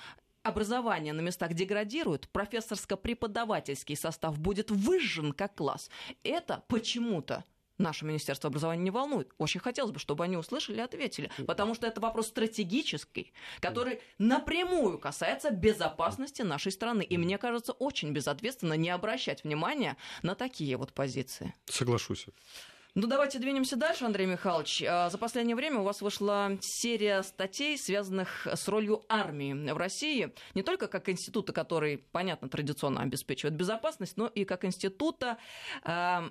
образование 0.45 1.13
на 1.13 1.21
местах 1.21 1.55
деградирует, 1.55 2.29
профессорско-преподавательский 2.33 3.97
состав 3.97 4.39
будет 4.39 4.71
выжжен 4.71 5.33
как 5.33 5.57
класс, 5.57 5.91
это 6.23 6.63
почему-то 6.69 7.45
наше 7.79 8.05
Министерство 8.05 8.49
образования 8.49 8.83
не 8.83 8.91
волнует. 8.91 9.31
Очень 9.39 9.61
хотелось 9.61 9.93
бы, 9.93 9.99
чтобы 9.99 10.25
они 10.25 10.37
услышали 10.37 10.79
и 10.79 10.81
ответили, 10.81 11.31
потому 11.47 11.75
что 11.75 11.87
это 11.87 12.01
вопрос 12.01 12.29
стратегический, 12.29 13.33
который 13.61 14.01
напрямую 14.19 14.99
касается 14.99 15.51
безопасности 15.51 16.43
нашей 16.43 16.73
страны. 16.73 17.03
И 17.03 17.19
мне 17.19 17.39
кажется, 17.39 17.73
очень 17.73 18.13
безответственно 18.13 18.75
не 18.75 18.91
обращать 18.91 19.45
внимания 19.45 19.97
на 20.23 20.35
такие 20.35 20.77
вот 20.77 20.93
позиции. 20.93 21.55
Соглашусь. 21.67 22.27
Ну, 22.95 23.07
давайте 23.07 23.39
двинемся 23.39 23.77
дальше, 23.77 24.05
Андрей 24.05 24.27
Михайлович. 24.27 24.83
А, 24.87 25.09
за 25.09 25.17
последнее 25.17 25.57
время 25.57 25.81
у 25.81 25.83
вас 25.83 26.03
вышла 26.03 26.59
серия 26.61 27.23
статей, 27.23 27.79
связанных 27.79 28.47
с 28.47 28.69
ролью 28.69 29.03
армии 29.09 29.55
в 29.73 29.77
России. 29.79 30.35
Не 30.55 30.63
только 30.63 30.89
как 30.89 31.09
института, 31.09 31.55
который, 31.55 31.97
понятно, 31.97 32.51
традиционно 32.51 33.01
обеспечивает 33.01 33.57
безопасность, 33.57 34.19
но 34.19 34.27
и 34.27 34.45
как 34.45 34.67
института, 34.67 35.39
а, 35.85 36.31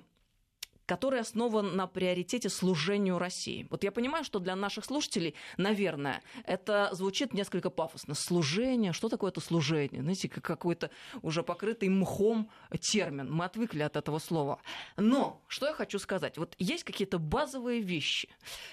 который 0.92 1.20
основан 1.20 1.74
на 1.74 1.86
приоритете 1.86 2.50
служению 2.50 3.18
России. 3.18 3.66
Вот 3.70 3.82
я 3.82 3.90
понимаю, 3.90 4.24
что 4.24 4.38
для 4.38 4.54
наших 4.54 4.84
слушателей, 4.84 5.34
наверное, 5.56 6.22
это 6.44 6.90
звучит 6.92 7.32
несколько 7.32 7.70
пафосно. 7.70 8.14
Служение, 8.14 8.92
что 8.92 9.08
такое 9.08 9.30
это 9.30 9.40
служение? 9.40 10.02
Знаете, 10.02 10.28
как 10.28 10.44
какой-то 10.44 10.90
уже 11.22 11.42
покрытый 11.42 11.88
мхом 11.88 12.50
термин. 12.78 13.32
Мы 13.32 13.46
отвыкли 13.46 13.80
от 13.80 13.96
этого 13.96 14.18
слова. 14.18 14.60
Но 14.98 15.40
что 15.46 15.66
я 15.66 15.72
хочу 15.72 15.98
сказать? 15.98 16.36
Вот 16.36 16.56
есть 16.58 16.84
какие-то 16.84 17.18
базовые 17.18 17.80
вещи. 17.80 18.28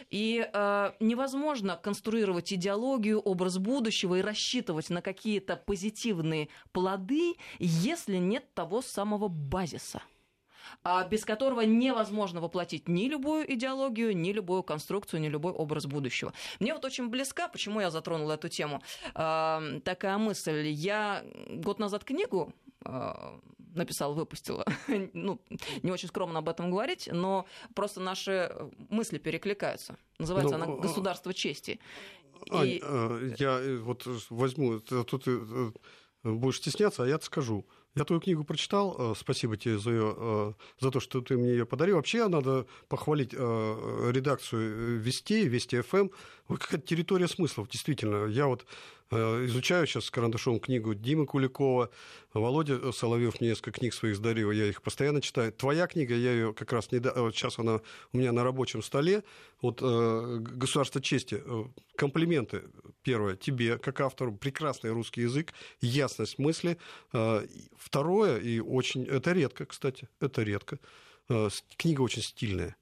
И 0.09 0.45
э, 0.53 0.91
невозможно 0.99 1.79
конструировать 1.81 2.51
идеологию, 2.51 3.21
образ 3.21 3.59
будущего 3.59 4.15
и 4.15 4.21
рассчитывать 4.21 4.89
на 4.89 5.01
какие-то 5.01 5.55
позитивные 5.55 6.49
плоды, 6.73 7.35
если 7.59 8.17
нет 8.17 8.53
того 8.53 8.81
самого 8.81 9.29
базиса. 9.29 10.01
А, 10.83 11.07
без 11.07 11.25
которого 11.25 11.61
невозможно 11.61 12.41
воплотить 12.41 12.87
ни 12.87 13.07
любую 13.07 13.51
идеологию, 13.53 14.15
ни 14.15 14.31
любую 14.31 14.63
конструкцию, 14.63 15.21
ни 15.21 15.27
любой 15.27 15.51
образ 15.53 15.85
будущего. 15.85 16.33
Мне 16.59 16.73
вот 16.73 16.85
очень 16.85 17.09
близка, 17.09 17.47
почему 17.47 17.81
я 17.81 17.91
затронула 17.91 18.33
эту 18.33 18.49
тему, 18.49 18.81
а, 19.13 19.61
такая 19.83 20.17
мысль. 20.17 20.67
Я 20.67 21.23
год 21.49 21.79
назад 21.79 22.03
книгу 22.03 22.53
а, 22.85 23.39
написала, 23.75 24.13
выпустила. 24.13 24.65
ну, 25.13 25.41
не 25.83 25.91
очень 25.91 26.07
скромно 26.07 26.39
об 26.39 26.49
этом 26.49 26.71
говорить, 26.71 27.09
но 27.11 27.45
просто 27.75 27.99
наши 27.99 28.51
мысли 28.89 29.17
перекликаются. 29.17 29.97
Называется 30.17 30.57
ну, 30.57 30.63
она 30.63 30.75
«Государство 30.75 31.33
чести». 31.33 31.79
Ань, 32.51 32.67
и... 32.67 32.81
я 33.37 33.59
э, 33.59 33.77
вот 33.77 34.07
возьму, 34.29 34.79
тут 34.79 35.23
ты 35.25 35.31
э, 35.31 35.71
будешь 36.23 36.57
стесняться, 36.57 37.03
а 37.03 37.07
я 37.07 37.19
скажу. 37.19 37.65
Я 37.99 38.05
твою 38.05 38.21
книгу 38.21 38.45
прочитал, 38.45 38.95
э, 38.97 39.13
спасибо 39.17 39.57
тебе 39.57 39.77
за, 39.77 39.91
ее, 39.91 40.15
э, 40.17 40.53
за 40.79 40.89
то, 40.89 41.01
что 41.01 41.19
ты 41.19 41.35
мне 41.35 41.49
ее 41.49 41.65
подарил. 41.65 41.97
Вообще 41.97 42.29
надо 42.29 42.65
похвалить 42.87 43.33
э, 43.33 44.11
редакцию 44.13 45.01
Вести, 45.01 45.49
Вести 45.49 45.81
ФМ. 45.81 46.07
Вот 46.47 46.59
какая-то 46.59 46.87
территория 46.87 47.27
смыслов, 47.27 47.67
действительно. 47.67 48.27
Я 48.27 48.47
вот 48.47 48.65
изучаю 49.11 49.87
сейчас 49.87 50.05
с 50.05 50.11
карандашом 50.11 50.59
книгу 50.59 50.93
Димы 50.93 51.25
Куликова, 51.25 51.89
Володя 52.33 52.91
Соловьев 52.91 53.39
мне 53.39 53.49
несколько 53.49 53.79
книг 53.79 53.93
своих 53.93 54.15
сдарил, 54.15 54.51
я 54.51 54.65
их 54.65 54.81
постоянно 54.81 55.21
читаю. 55.21 55.51
Твоя 55.51 55.87
книга, 55.87 56.15
я 56.15 56.31
ее 56.31 56.53
как 56.53 56.71
раз 56.73 56.91
не... 56.91 56.99
Вот 56.99 57.35
сейчас 57.35 57.57
она 57.59 57.81
у 58.13 58.17
меня 58.17 58.31
на 58.31 58.43
рабочем 58.43 58.83
столе. 58.83 59.23
Вот 59.61 59.81
«Государство 59.81 61.01
чести». 61.01 61.43
Комплименты, 61.95 62.63
первое, 63.03 63.35
тебе, 63.35 63.77
как 63.77 63.99
автору. 64.01 64.31
Прекрасный 64.31 64.91
русский 64.91 65.21
язык, 65.21 65.53
ясность 65.81 66.39
мысли. 66.39 66.77
Второе, 67.77 68.37
и 68.37 68.59
очень... 68.59 69.05
Это 69.05 69.31
редко, 69.33 69.65
кстати, 69.65 70.07
это 70.19 70.43
редко. 70.43 70.79
Книга 71.77 72.01
очень 72.01 72.21
стильная 72.21 72.75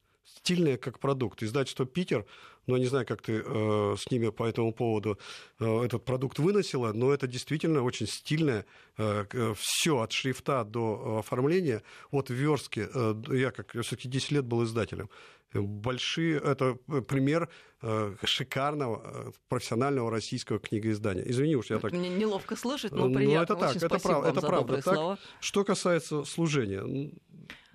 стильная 0.48 0.78
как 0.78 1.00
продукт. 1.00 1.44
Издательство 1.44 1.86
«Питер», 1.86 2.26
ну, 2.68 2.76
я 2.76 2.82
не 2.82 2.88
знаю, 2.88 3.06
как 3.06 3.22
ты 3.22 3.44
э, 3.46 3.96
с 3.98 4.12
ними 4.12 4.30
по 4.30 4.44
этому 4.44 4.74
поводу 4.74 5.18
э, 5.60 5.86
этот 5.86 6.06
продукт 6.06 6.40
выносила, 6.40 6.94
но 6.94 7.14
это 7.14 7.28
действительно 7.28 7.84
очень 7.84 8.08
стильное. 8.08 8.66
Э, 8.98 9.54
все 9.58 10.00
от 10.00 10.12
шрифта 10.12 10.64
до 10.64 11.18
оформления, 11.20 11.82
от 12.12 12.30
верстки. 12.30 12.88
Э, 12.94 13.14
я 13.32 13.52
как 13.52 13.72
все-таки 13.72 14.08
10 14.10 14.32
лет 14.32 14.46
был 14.46 14.64
издателем. 14.64 15.10
Большие, 15.54 16.38
это 16.40 16.76
пример 17.08 17.50
э, 17.82 18.16
шикарного 18.24 19.02
э, 19.04 19.32
профессионального 19.48 20.12
российского 20.12 20.60
книгоиздания. 20.60 21.24
Извини 21.24 21.56
уж, 21.56 21.70
я 21.70 21.80
так... 21.80 21.94
Мне 21.94 22.10
неловко 22.10 22.56
слышать, 22.56 22.92
но 22.92 23.10
приятно. 23.10 23.36
Ну, 23.36 23.42
это 23.44 23.56
так, 23.56 23.70
Очень 23.76 23.86
это, 23.86 24.00
прав, 24.00 24.26
это 24.26 24.42
правда. 24.42 24.82
Так. 24.82 25.20
Что 25.40 25.64
касается 25.64 26.24
служения, 26.26 27.12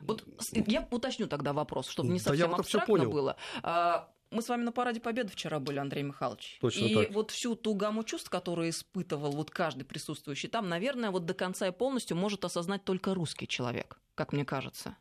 вот 0.03 0.25
я 0.53 0.87
уточню 0.91 1.27
тогда 1.27 1.53
вопрос, 1.53 1.89
чтобы 1.89 2.11
не 2.11 2.19
совсем 2.19 2.51
да 2.51 2.57
абстрактно 2.57 3.09
было. 3.09 3.37
А, 3.63 4.09
мы 4.31 4.43
с 4.43 4.49
вами 4.49 4.63
на 4.63 4.73
параде 4.73 5.01
Победы 5.01 5.31
вчера 5.31 5.61
были, 5.61 5.79
Андрей 5.79 6.03
Михайлович. 6.03 6.59
Точно 6.61 6.85
и 6.85 6.95
так. 6.95 7.11
вот 7.13 7.31
всю 7.31 7.55
ту 7.55 7.75
гамму 7.75 8.03
чувств, 8.03 8.31
которые 8.31 8.71
испытывал 8.71 9.33
вот 9.33 9.51
каждый 9.51 9.85
присутствующий 9.85 10.49
там, 10.49 10.69
наверное, 10.69 11.11
вот 11.11 11.27
до 11.27 11.35
конца 11.35 11.69
и 11.69 11.73
полностью 11.73 12.17
может 12.17 12.45
осознать 12.45 12.85
только 12.85 13.15
русский 13.15 13.47
человек, 13.47 13.99
как 14.15 14.33
мне 14.33 14.45
кажется. 14.45 14.97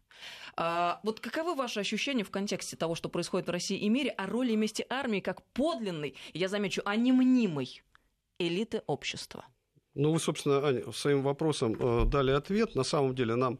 А, 0.55 0.99
вот 1.03 1.19
каковы 1.19 1.55
ваши 1.55 1.79
ощущения 1.79 2.23
в 2.23 2.29
контексте 2.29 2.75
того, 2.75 2.95
что 2.95 3.09
происходит 3.09 3.47
в 3.47 3.51
России 3.51 3.77
и 3.77 3.89
мире, 3.89 4.09
о 4.11 4.27
роли 4.27 4.51
и 4.51 4.55
месте 4.55 4.85
армии 4.89 5.19
как 5.19 5.43
подлинной, 5.53 6.15
я 6.33 6.47
замечу, 6.47 6.81
а 6.85 6.95
не 6.95 7.11
мнимой 7.11 7.81
элиты 8.37 8.83
общества? 8.85 9.45
Ну, 9.93 10.11
вы, 10.11 10.19
собственно, 10.19 10.65
Аня, 10.65 10.91
своим 10.93 11.21
вопросом 11.21 11.75
э, 11.77 12.05
дали 12.05 12.31
ответ. 12.31 12.75
На 12.75 12.83
самом 12.83 13.13
деле 13.13 13.35
нам 13.35 13.59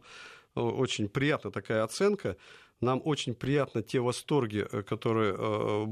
очень 0.54 1.08
приятна 1.08 1.50
такая 1.50 1.84
оценка. 1.84 2.36
Нам 2.82 3.00
очень 3.04 3.34
приятно 3.34 3.82
те 3.82 4.00
восторги, 4.00 4.66
э, 4.70 4.82
которые 4.82 5.34
э, 5.38 5.86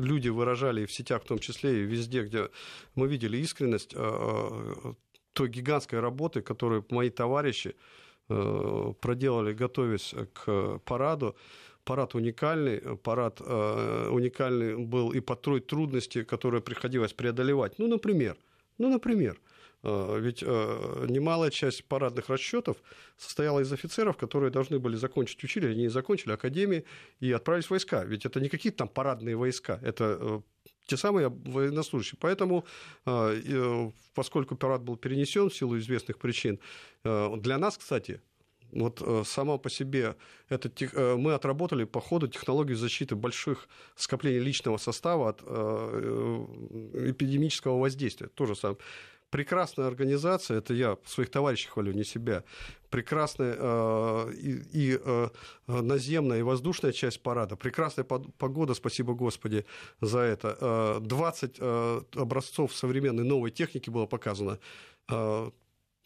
люди 0.00 0.28
выражали 0.28 0.86
в 0.86 0.92
сетях 0.92 1.24
в 1.24 1.26
том 1.26 1.38
числе, 1.40 1.80
и 1.80 1.84
везде, 1.84 2.22
где 2.22 2.48
мы 2.94 3.08
видели 3.08 3.38
искренность 3.38 3.92
э, 3.96 4.94
той 5.32 5.48
гигантской 5.48 6.00
работы, 6.00 6.42
которую 6.42 6.84
мои 6.90 7.10
товарищи 7.10 7.74
проделали, 8.28 9.52
готовясь 9.52 10.14
к 10.32 10.78
параду. 10.84 11.34
Парад 11.82 12.14
уникальный, 12.14 12.78
парад 12.96 13.40
уникальный 13.40 14.76
был 14.76 15.10
и 15.10 15.18
по 15.18 15.34
той 15.34 15.60
трудности, 15.60 16.22
которые 16.22 16.60
приходилось 16.60 17.12
преодолевать. 17.12 17.80
Ну, 17.80 17.88
например, 17.88 18.36
ну, 18.78 18.88
например, 18.88 19.36
Э, 19.36 19.59
ведь 19.82 20.42
э, 20.42 21.06
немалая 21.08 21.50
часть 21.50 21.84
парадных 21.86 22.28
расчетов 22.28 22.76
состояла 23.16 23.60
из 23.60 23.72
офицеров, 23.72 24.18
которые 24.18 24.50
должны 24.50 24.78
были 24.78 24.96
закончить 24.96 25.42
училище, 25.42 25.72
они 25.72 25.82
не 25.82 25.88
закончили 25.88 26.32
академии 26.32 26.84
и 27.20 27.32
отправились 27.32 27.66
в 27.66 27.70
войска. 27.70 28.04
Ведь 28.04 28.26
это 28.26 28.40
не 28.40 28.50
какие-то 28.50 28.78
там 28.78 28.88
парадные 28.88 29.36
войска, 29.36 29.80
это 29.82 30.18
э, 30.20 30.40
те 30.86 30.96
самые 30.96 31.28
военнослужащие. 31.28 32.18
Поэтому, 32.20 32.64
поскольку 34.14 34.56
парад 34.56 34.82
был 34.82 34.96
перенесен 34.96 35.48
в 35.48 35.54
силу 35.54 35.78
известных 35.78 36.18
причин, 36.18 36.58
для 37.04 37.58
нас, 37.58 37.78
кстати, 37.78 38.20
вот 38.72 39.00
само 39.24 39.56
по 39.58 39.70
себе 39.70 40.16
это, 40.48 40.68
мы 41.16 41.34
отработали 41.34 41.84
по 41.84 42.00
ходу 42.00 42.26
технологию 42.26 42.76
защиты 42.76 43.14
больших 43.14 43.68
скоплений 43.94 44.40
личного 44.40 44.78
состава 44.78 45.28
от 45.28 45.42
эпидемического 46.94 47.78
воздействия. 47.78 48.26
Тоже 48.26 48.56
самое 48.56 48.78
прекрасная 49.30 49.86
организация, 49.86 50.58
это 50.58 50.74
я 50.74 50.96
своих 51.04 51.30
товарищей 51.30 51.68
хвалю, 51.68 51.92
не 51.92 52.04
себя, 52.04 52.44
прекрасная 52.90 53.56
э, 53.58 54.32
и, 54.34 54.62
и 54.72 55.00
э, 55.02 55.28
наземная 55.66 56.40
и 56.40 56.42
воздушная 56.42 56.92
часть 56.92 57.22
парада, 57.22 57.56
прекрасная 57.56 58.04
погода, 58.04 58.74
спасибо 58.74 59.14
Господи 59.14 59.64
за 60.00 60.20
это. 60.20 61.00
20 61.00 61.56
э, 61.58 62.00
образцов 62.16 62.74
современной 62.74 63.24
новой 63.24 63.50
техники 63.50 63.90
было 63.90 64.06
показано 64.06 64.58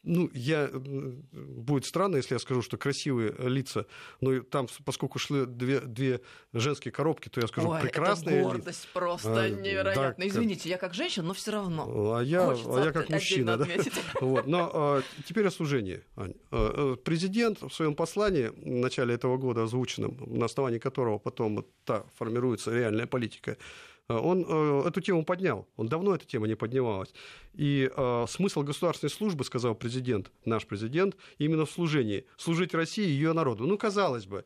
ну, 0.05 0.31
я, 0.35 0.71
будет 0.73 1.87
странно, 1.87 2.17
если 2.17 2.35
я 2.35 2.39
скажу, 2.39 2.63
что 2.63 2.77
красивые 2.77 3.35
лица, 3.39 3.87
но 4.21 4.41
там, 4.41 4.69
поскольку 4.85 5.19
шли 5.19 5.47
две, 5.47 5.81
две 5.81 6.21
женские 6.53 6.93
коробки, 6.93 7.29
то 7.29 7.41
я 7.41 7.47
скажу, 7.47 7.71
Ой, 7.71 7.81
прекрасные 7.81 8.41
это 8.41 8.49
гордость 8.49 8.89
просто 8.93 9.43
а, 9.43 9.49
невероятно. 9.49 10.15
Да, 10.19 10.29
Извините, 10.29 10.69
я 10.69 10.77
как 10.77 10.95
женщина, 10.95 11.27
но 11.27 11.35
все 11.35 11.53
равно. 11.53 12.17
А 12.17 12.21
я, 12.23 12.51
а 12.51 12.85
я 12.85 12.93
как 12.93 13.09
мужчина. 13.09 13.57
Да? 13.57 13.67
Вот. 14.21 14.47
Но 14.47 14.71
а, 14.73 15.03
теперь 15.27 15.47
о 15.47 15.51
служении, 15.51 16.03
Ань. 16.17 16.35
А, 16.51 16.97
президент 16.97 17.63
в 17.63 17.71
своем 17.71 17.95
послании 17.95 18.49
в 18.49 18.67
начале 18.67 19.15
этого 19.15 19.37
года 19.37 19.65
озвученном, 19.65 20.19
на 20.27 20.47
основании 20.47 20.79
которого 20.79 21.19
потом 21.19 21.65
та 21.85 22.05
формируется 22.17 22.73
реальная 22.73 23.07
политика, 23.07 23.53
Э, 23.53 23.57
он 24.09 24.45
э, 24.47 24.89
эту 24.89 25.01
тему 25.01 25.25
поднял. 25.25 25.67
Он 25.77 25.89
давно 25.89 26.15
эта 26.15 26.27
тема 26.27 26.47
не 26.47 26.57
поднималась. 26.57 27.15
И 27.55 27.91
э, 27.95 28.27
смысл 28.29 28.63
государственной 28.63 29.11
службы, 29.11 29.45
сказал 29.45 29.75
президент, 29.75 30.31
наш 30.45 30.67
президент, 30.67 31.17
именно 31.39 31.65
в 31.65 31.71
служении. 31.71 32.27
Служить 32.37 32.75
России 32.75 33.05
и 33.05 33.11
ее 33.11 33.33
народу. 33.33 33.67
Ну, 33.67 33.79
казалось 33.79 34.27
бы, 34.27 34.45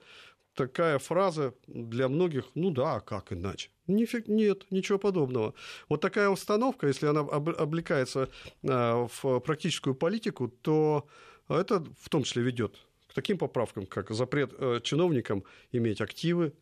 такая 0.55 0.99
фраза 0.99 1.55
для 1.67 2.09
многих, 2.09 2.45
ну 2.55 2.71
да, 2.71 2.97
а 2.97 3.01
как 3.01 3.33
иначе? 3.33 3.71
Нифиг, 3.89 4.29
нет, 4.29 4.67
ничего 4.71 4.99
подобного. 4.99 5.55
Вот 5.89 6.01
такая 6.01 6.29
установка, 6.29 6.87
если 6.87 7.07
она 7.07 7.21
облекается 7.21 8.29
в 8.63 9.41
практическую 9.41 9.95
политику, 9.95 10.49
то 10.49 11.07
это 11.49 11.85
в 11.99 12.09
том 12.11 12.23
числе 12.25 12.43
ведет 12.43 12.77
к 13.09 13.15
таким 13.15 13.39
поправкам, 13.39 13.87
как 13.87 14.11
запрет 14.11 14.53
чиновникам 14.83 15.45
иметь 15.73 16.01
активы, 16.01 16.49
Э, 16.49 16.53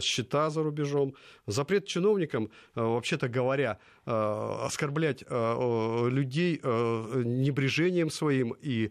счета 0.00 0.50
за 0.50 0.62
рубежом, 0.62 1.14
запрет 1.46 1.86
чиновникам, 1.86 2.50
э, 2.74 2.80
вообще-то 2.80 3.28
говоря, 3.28 3.78
э, 4.06 4.10
оскорблять 4.64 5.22
людей 5.28 6.60
небрежением 6.62 8.10
своим 8.10 8.54
и 8.60 8.90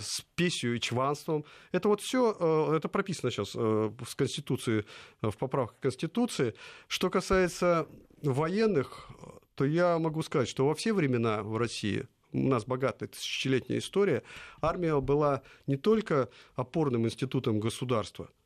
спесью 0.00 0.76
и 0.76 0.80
чванством. 0.80 1.44
Это 1.72 1.88
вот 1.88 2.00
все, 2.00 2.74
это 2.74 2.88
прописано 2.88 3.30
сейчас 3.30 3.54
в 3.54 4.16
Конституции, 4.16 4.84
в 5.20 5.36
поправках 5.36 5.78
Конституции. 5.80 6.54
Что 6.88 7.10
касается 7.10 7.86
военных, 8.22 9.08
то 9.54 9.64
я 9.64 9.98
могу 9.98 10.22
сказать, 10.22 10.48
что 10.48 10.66
во 10.66 10.74
все 10.74 10.92
времена 10.92 11.42
в 11.42 11.56
России 11.56 12.06
у 12.32 12.48
нас 12.48 12.64
богатая 12.64 13.08
тысячелетняя 13.08 13.78
история, 13.78 14.22
армия 14.60 14.98
была 15.00 15.42
не 15.66 15.76
только 15.76 16.28
опорным 16.54 17.06
институтом 17.06 17.60
государства– 17.60 18.30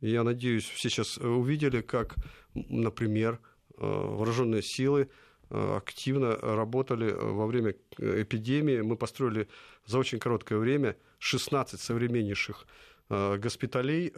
я 0.00 0.24
надеюсь, 0.24 0.64
все 0.64 0.88
сейчас 0.88 1.18
э, 1.18 1.26
увидели, 1.26 1.80
как, 1.80 2.16
например, 2.54 3.40
э, 3.76 3.86
вооруженные 3.86 4.62
силы 4.62 5.08
э, 5.50 5.76
активно 5.76 6.36
работали 6.36 7.10
во 7.12 7.46
время 7.46 7.74
эпидемии. 7.98 8.80
Мы 8.80 8.96
построили 8.96 9.48
за 9.86 9.98
очень 9.98 10.18
короткое 10.18 10.58
время 10.58 10.96
16 11.18 11.80
современнейших 11.80 12.66
госпиталей, 13.08 14.12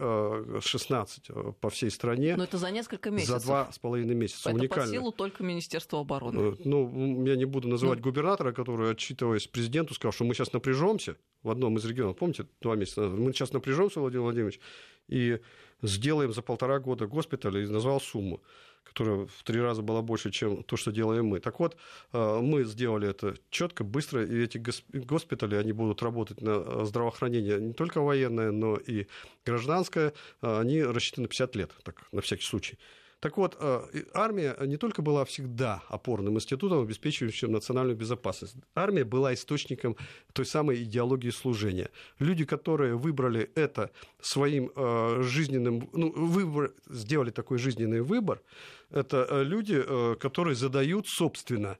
16 0.61 1.29
э, 1.29 1.33
э, 1.33 1.53
по 1.61 1.69
всей 1.69 1.91
стране. 1.91 2.35
Но 2.35 2.43
это 2.43 2.57
за 2.57 2.71
несколько 2.71 3.11
месяцев. 3.11 3.39
За 3.39 3.45
два 3.45 3.71
с 3.71 3.77
половиной 3.77 4.15
месяца. 4.15 4.49
Это 4.49 4.57
Уникально. 4.57 4.83
под 4.83 4.91
силу 4.91 5.11
только 5.11 5.43
Министерства 5.43 5.99
обороны. 5.99 6.55
Ну, 6.65 7.25
я 7.25 7.35
не 7.35 7.45
буду 7.45 7.67
называть 7.67 7.99
ну... 7.99 8.03
губернатора, 8.03 8.51
который, 8.51 8.91
отчитываясь 8.91 9.47
президенту, 9.47 9.93
сказал, 9.93 10.11
что 10.11 10.25
мы 10.25 10.33
сейчас 10.33 10.53
напряжемся 10.53 11.17
в 11.43 11.49
одном 11.49 11.77
из 11.77 11.85
регионов. 11.85 12.17
Помните, 12.17 12.45
два 12.61 12.75
месяца 12.75 13.01
назад? 13.01 13.19
Мы 13.19 13.33
сейчас 13.33 13.53
напряжемся, 13.53 13.99
Владимир 13.99 14.23
Владимирович, 14.23 14.59
и 15.07 15.39
сделаем 15.81 16.33
за 16.33 16.41
полтора 16.41 16.79
года 16.79 17.07
госпиталь, 17.07 17.57
и 17.57 17.67
назвал 17.67 18.01
сумму 18.01 18.41
которая 18.89 19.27
в 19.27 19.43
три 19.43 19.61
раза 19.61 19.81
была 19.81 20.01
больше, 20.01 20.31
чем 20.31 20.63
то, 20.63 20.77
что 20.77 20.91
делаем 20.91 21.27
мы. 21.27 21.39
Так 21.39 21.59
вот, 21.59 21.77
э, 22.13 22.39
мы 22.41 22.63
сделали 22.63 23.09
это 23.09 23.35
четко, 23.49 23.83
быстро, 23.83 24.25
и 24.25 24.43
эти 24.43 24.57
госпитали, 24.93 25.55
они 25.55 25.73
будут 25.73 26.01
работать 26.01 26.41
на 26.41 26.63
э, 26.65 26.85
здравоохранение 26.85 27.59
не 27.59 27.73
только 27.73 28.01
военное, 28.01 28.51
но 28.51 28.77
и 28.77 29.05
гражданское, 29.45 30.13
э, 30.41 30.59
они 30.59 30.83
рассчитаны 30.83 31.23
на 31.23 31.29
50 31.29 31.55
лет, 31.55 31.71
так, 31.83 32.07
на 32.11 32.21
всякий 32.21 32.45
случай. 32.45 32.77
Так 33.19 33.35
вот, 33.37 33.57
э, 33.59 34.03
армия 34.13 34.55
не 34.65 34.77
только 34.77 35.01
была 35.01 35.25
всегда 35.25 35.83
опорным 35.89 36.35
институтом, 36.35 36.81
обеспечивающим 36.81 37.51
национальную 37.51 37.97
безопасность. 37.97 38.55
Армия 38.75 39.03
была 39.03 39.33
источником 39.33 39.97
той 40.31 40.45
самой 40.45 40.83
идеологии 40.83 41.29
служения. 41.29 41.89
Люди, 42.19 42.45
которые 42.45 42.95
выбрали 42.95 43.51
это 43.55 43.91
своим 44.21 44.71
э, 44.73 45.21
жизненным... 45.21 45.89
Ну, 45.91 46.11
выбор, 46.11 46.73
сделали 46.87 47.31
такой 47.31 47.57
жизненный 47.57 48.01
выбор, 48.01 48.41
это 48.89 49.27
э, 49.29 49.43
люди, 49.43 49.83
которые 50.19 50.55
задают, 50.55 51.07
собственно, 51.07 51.77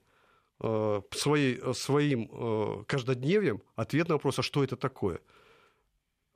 своей, 0.60 1.74
своим 1.74 2.84
каждодневием 2.86 3.62
ответ 3.78 4.10
на 4.10 4.16
вопрос, 4.16 4.40
а 4.40 4.44
что 4.44 4.62
это 4.62 4.76
такое– 4.76 5.22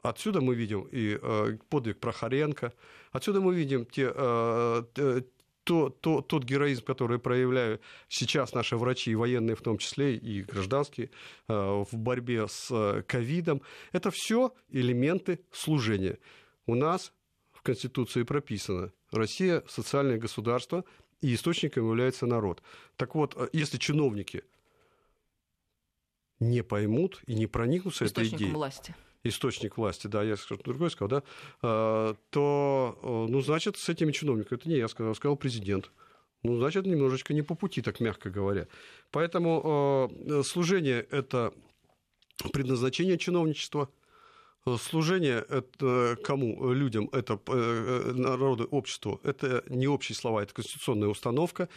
Отсюда 0.04 0.42
мы 0.42 0.54
видим 0.54 0.82
и 0.92 1.18
э, 1.20 1.58
подвиг 1.70 1.98
Прохоренко, 2.02 2.74
отсюда 3.14 3.40
мы 3.40 3.56
видим 3.56 3.86
те, 3.86 4.12
э, 4.14 4.84
то, 5.64 5.90
то, 5.90 6.22
тот 6.22 6.44
героизм, 6.44 6.84
который 6.84 7.20
проявляют 7.20 7.82
сейчас 8.10 8.54
наши 8.54 8.76
врачи, 8.76 9.12
и 9.12 9.16
военные 9.16 9.56
в 9.56 9.62
том 9.62 9.78
числе, 9.78 10.18
и 10.18 10.42
гражданские, 10.42 11.10
э, 11.48 11.54
в 11.90 11.98
борьбе 11.98 12.50
с 12.50 13.04
ковидом. 13.08 13.62
Это 13.94 14.12
все 14.12 14.54
элементы 14.68 15.40
служения. 15.54 16.20
У 16.66 16.76
нас 16.76 17.14
в 17.54 17.62
Конституции 17.62 18.24
прописано, 18.24 18.92
Россия– 19.10 19.64
социальное 19.70 20.18
государство, 20.18 20.84
и 21.22 21.34
источником 21.34 21.88
является 21.88 22.26
народ. 22.26 22.62
Так 22.98 23.16
вот, 23.16 23.38
если 23.54 23.78
чиновники 23.78 24.44
не 26.42 26.62
поймут 26.62 27.22
и 27.26 27.36
не 27.36 27.48
проникнутся 27.48 28.04
этой 28.04 28.28
идеей... 28.28 28.52
власти 28.52 28.94
источник 29.24 29.78
власти, 29.78 30.08
да, 30.08 30.24
я 30.24 30.36
что-то 30.36 30.64
другое 30.64 30.90
сказал, 30.90 31.10
да, 31.10 31.24
а, 31.62 32.16
то, 32.30 33.00
э, 33.02 33.32
ну, 33.32 33.42
значит, 33.42 33.78
с 33.78 33.90
этими 33.90 34.12
чиновниками, 34.12 34.60
это 34.60 34.70
не 34.70 34.76
я 34.76 34.88
сказал, 34.88 35.16
сказал 35.16 35.38
президент. 35.38 35.92
Ну, 36.44 36.58
значит, 36.58 36.86
немножечко 36.86 37.34
не 37.34 37.42
по 37.42 37.56
пути, 37.56 37.82
так 37.82 38.02
мягко 38.02 38.30
говоря. 38.30 38.68
Поэтому 39.12 40.12
э, 40.28 40.44
служение– 40.44 41.08
это 41.12 41.54
предназначение 42.52 43.18
чиновничества, 43.18 43.90
Служение 44.78 45.46
это 45.50 46.18
кому? 46.24 46.72
Людям, 46.72 47.10
это 47.12 47.38
э, 47.48 48.12
народу, 48.16 48.66
обществу. 48.72 49.20
Это 49.24 49.62
не 49.68 49.90
общие 49.90 50.16
слова, 50.16 50.42
это 50.42 50.54
конституционная 50.54 51.10
установка. 51.10 51.68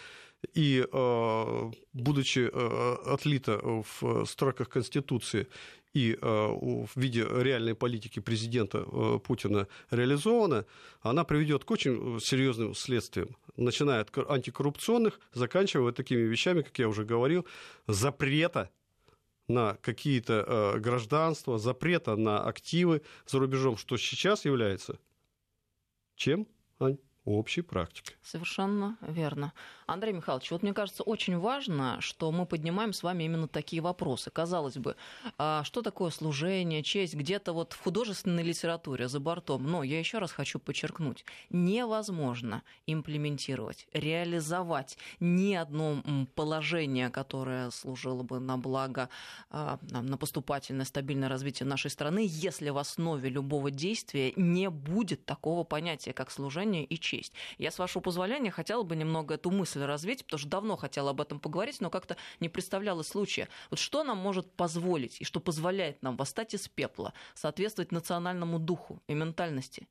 И, 0.55 0.87
будучи 1.93 2.51
отлита 3.11 3.59
в 3.63 4.25
строках 4.27 4.69
Конституции 4.69 5.49
и 5.97 6.13
э, 6.13 6.17
в 6.21 6.91
виде 6.95 7.27
реальной 7.27 7.75
политики 7.75 8.21
президента 8.21 8.85
э, 8.87 9.19
Путина 9.19 9.67
реализована, 9.91 10.67
она 11.01 11.25
приведет 11.25 11.65
к 11.65 11.71
очень 11.71 12.21
серьезным 12.21 12.75
следствиям, 12.75 13.35
начиная 13.57 14.03
от 14.03 14.11
антикоррупционных, 14.29 15.19
заканчивая 15.33 15.93
такими 15.93 16.21
вещами, 16.21 16.61
как 16.61 16.79
я 16.79 16.89
уже 16.89 17.07
говорил, 17.07 17.47
запрета 17.87 18.69
на 19.49 19.79
какие-то 19.81 20.45
э, 20.47 20.81
гражданства, 20.81 21.59
запрета 21.59 22.15
на 22.17 22.45
активы 22.45 23.01
за 23.27 23.39
рубежом, 23.39 23.79
что 23.79 23.97
сейчас 23.97 24.45
является 24.45 24.99
чем, 26.15 26.47
Ань? 26.79 26.99
общей 27.27 27.63
практикой. 27.63 28.17
Совершенно 28.23 28.97
верно. 29.01 29.53
Андрей 29.87 30.13
Михайлович, 30.13 30.51
вот 30.51 30.63
мне 30.65 30.73
кажется, 30.73 31.05
очень 31.05 31.39
важно, 31.39 32.01
что 32.01 32.33
мы 32.33 32.45
поднимаем 32.45 32.93
с 32.93 33.05
вами 33.05 33.25
именно 33.25 33.47
такие 33.47 33.81
вопросы. 33.81 34.31
Казалось 34.31 34.77
бы, 34.77 34.97
а 35.39 35.63
что 35.63 35.81
такое 35.81 36.11
служение, 36.11 36.83
честь, 36.83 37.15
где-то 37.15 37.53
вот 37.53 37.73
в 37.73 37.83
художественной 37.83 38.43
литературе 38.43 39.07
за 39.07 39.21
бортом. 39.21 39.65
Но 39.65 39.85
я 39.85 40.01
еще 40.01 40.19
раз 40.19 40.33
хочу 40.33 40.59
подчеркнуть, 40.59 41.25
невозможно 41.51 42.63
имплементировать, 42.87 43.87
реализовать 43.93 44.99
ни 45.21 45.55
одно 45.55 46.03
положение, 46.35 47.09
которое 47.09 47.71
служило 47.71 48.25
бы 48.25 48.41
на 48.41 48.59
благо, 48.59 49.09
а, 49.51 49.79
на 49.91 50.19
поступательное, 50.19 50.85
стабильное 50.85 51.29
развитие 51.29 51.67
нашей 51.67 51.93
страны, 51.93 52.27
если 52.29 52.71
в 52.71 52.79
основе 52.79 53.29
любого 53.29 53.71
действия 53.71 54.33
не 54.35 54.69
будет 54.69 55.25
такого 55.25 55.63
понятия, 55.63 56.13
как 56.13 56.33
служение 56.33 56.85
и 56.85 56.99
честь. 56.99 57.33
Я, 57.59 57.71
с 57.71 57.79
вашего 57.79 58.03
позволения, 58.03 58.51
хотела 58.51 58.83
бы 58.83 58.97
немного 58.97 59.35
эту 59.35 59.53
мысль 59.53 59.76
мысль 59.77 59.87
развить, 59.87 60.25
потому 60.25 60.39
что 60.39 60.49
давно 60.49 60.77
хотела 60.77 61.11
об 61.11 61.21
этом 61.21 61.41
поговорить, 61.41 61.81
но 61.81 61.91
как-то 61.91 62.17
не 62.41 62.49
представляла 62.49 63.03
случая. 63.03 63.49
Вот 63.71 63.79
что 63.79 64.05
нам 64.05 64.19
может 64.19 64.51
позволить 64.53 65.21
и 65.21 65.25
что 65.25 65.41
позволяет 65.41 66.03
нам 66.03 66.17
восстать 66.17 66.55
из 66.55 66.69
пепла, 66.69 67.13
соответствовать 67.35 67.93
национальному 67.93 68.59
духу 68.59 69.03
и 69.09 69.15
ментальности? 69.15 69.87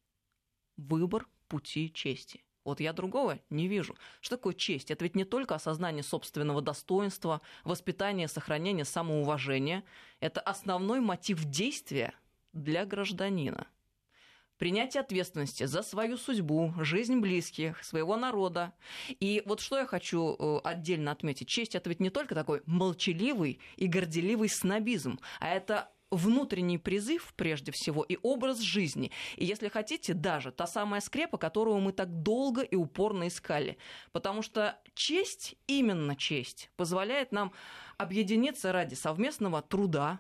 Выбор 0.77 1.27
пути 1.47 1.91
чести. 1.93 2.43
Вот 2.63 2.79
я 2.79 2.93
другого 2.93 3.39
не 3.51 3.67
вижу. 3.67 3.95
Что 4.21 4.37
такое 4.37 4.55
честь? 4.55 4.89
Это 4.89 5.03
ведь 5.03 5.15
не 5.15 5.23
только 5.23 5.53
осознание 5.53 6.01
собственного 6.01 6.61
достоинства, 6.61 7.41
воспитание, 7.63 8.27
сохранение 8.27 8.85
самоуважения. 8.85 9.83
Это 10.19 10.41
основной 10.41 10.99
мотив 10.99 11.45
действия 11.45 12.13
для 12.53 12.85
гражданина 12.85 13.67
принятие 14.57 15.01
ответственности 15.01 15.65
за 15.65 15.81
свою 15.81 16.17
судьбу, 16.17 16.73
жизнь 16.79 17.19
близких, 17.19 17.83
своего 17.83 18.15
народа. 18.15 18.73
И 19.19 19.43
вот 19.45 19.59
что 19.59 19.77
я 19.77 19.85
хочу 19.85 20.35
э, 20.37 20.59
отдельно 20.63 21.11
отметить. 21.11 21.47
Честь– 21.47 21.75
это 21.75 21.89
ведь 21.89 21.99
не 21.99 22.09
только 22.09 22.35
такой 22.35 22.61
молчаливый 22.65 23.59
и 23.75 23.87
горделивый 23.87 24.49
снобизм, 24.49 25.19
а 25.39 25.49
это 25.49 25.89
внутренний 26.11 26.77
призыв, 26.77 27.33
прежде 27.35 27.71
всего, 27.71 28.03
и 28.03 28.17
образ 28.21 28.59
жизни. 28.59 29.11
И, 29.35 29.45
если 29.45 29.69
хотите, 29.69 30.13
даже 30.13 30.51
та 30.51 30.67
самая 30.67 31.01
скрепа, 31.01 31.37
которую 31.37 31.79
мы 31.79 31.91
так 31.91 32.21
долго 32.21 32.61
и 32.61 32.75
упорно 32.75 33.27
искали. 33.27 33.77
Потому 34.11 34.41
что 34.41 34.79
честь, 34.93 35.55
именно 35.67 36.15
честь, 36.15 36.69
позволяет 36.77 37.31
нам 37.31 37.51
объединиться 37.97 38.71
ради 38.71 38.95
совместного 38.95 39.61
труда, 39.61 40.19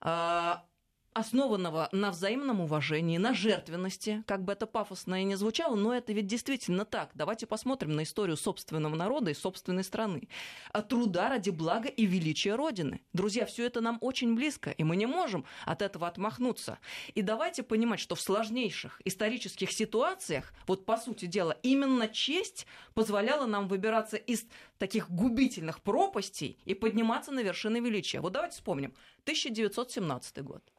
а, 0.00 0.64
основанного 1.14 1.88
на 1.92 2.10
взаимном 2.10 2.60
уважении, 2.60 3.18
на 3.18 3.32
жертвенности, 3.34 4.24
как 4.26 4.42
бы 4.42 4.52
это 4.52 4.66
пафосно 4.66 5.22
и 5.22 5.24
не 5.24 5.36
звучало, 5.36 5.76
но 5.76 5.94
это 5.94 6.12
ведь 6.12 6.26
действительно 6.26 6.84
так. 6.84 7.10
Давайте 7.14 7.46
посмотрим 7.46 7.92
на 7.92 8.02
историю 8.02 8.36
собственного 8.36 8.96
народа 8.96 9.30
и 9.30 9.34
собственной 9.34 9.84
страны. 9.84 10.28
От 10.72 10.88
труда 10.88 11.28
ради 11.28 11.50
блага 11.50 11.88
и 11.88 12.04
величия 12.04 12.56
Родины. 12.56 13.00
Друзья, 13.12 13.46
все 13.46 13.64
это 13.64 13.80
нам 13.80 13.98
очень 14.00 14.34
близко, 14.34 14.70
и 14.70 14.82
мы 14.82 14.96
не 14.96 15.06
можем 15.06 15.44
от 15.64 15.82
этого 15.82 16.08
отмахнуться. 16.08 16.78
И 17.14 17.22
давайте 17.22 17.62
понимать, 17.62 18.00
что 18.00 18.16
в 18.16 18.20
сложнейших 18.20 19.00
исторических 19.04 19.70
ситуациях, 19.70 20.52
вот 20.66 20.84
по 20.84 20.96
сути 20.96 21.26
дела, 21.26 21.56
именно 21.62 22.08
честь 22.08 22.66
позволяла 22.92 23.46
нам 23.46 23.68
выбираться 23.68 24.16
из 24.16 24.46
таких 24.78 25.08
губительных 25.08 25.80
пропастей 25.80 26.58
и 26.64 26.74
подниматься 26.74 27.30
на 27.30 27.40
вершины 27.40 27.78
величия. 27.78 28.20
Вот 28.20 28.32
давайте 28.32 28.56
вспомним. 28.56 28.92
1917 29.24 30.42
год. 30.42 30.73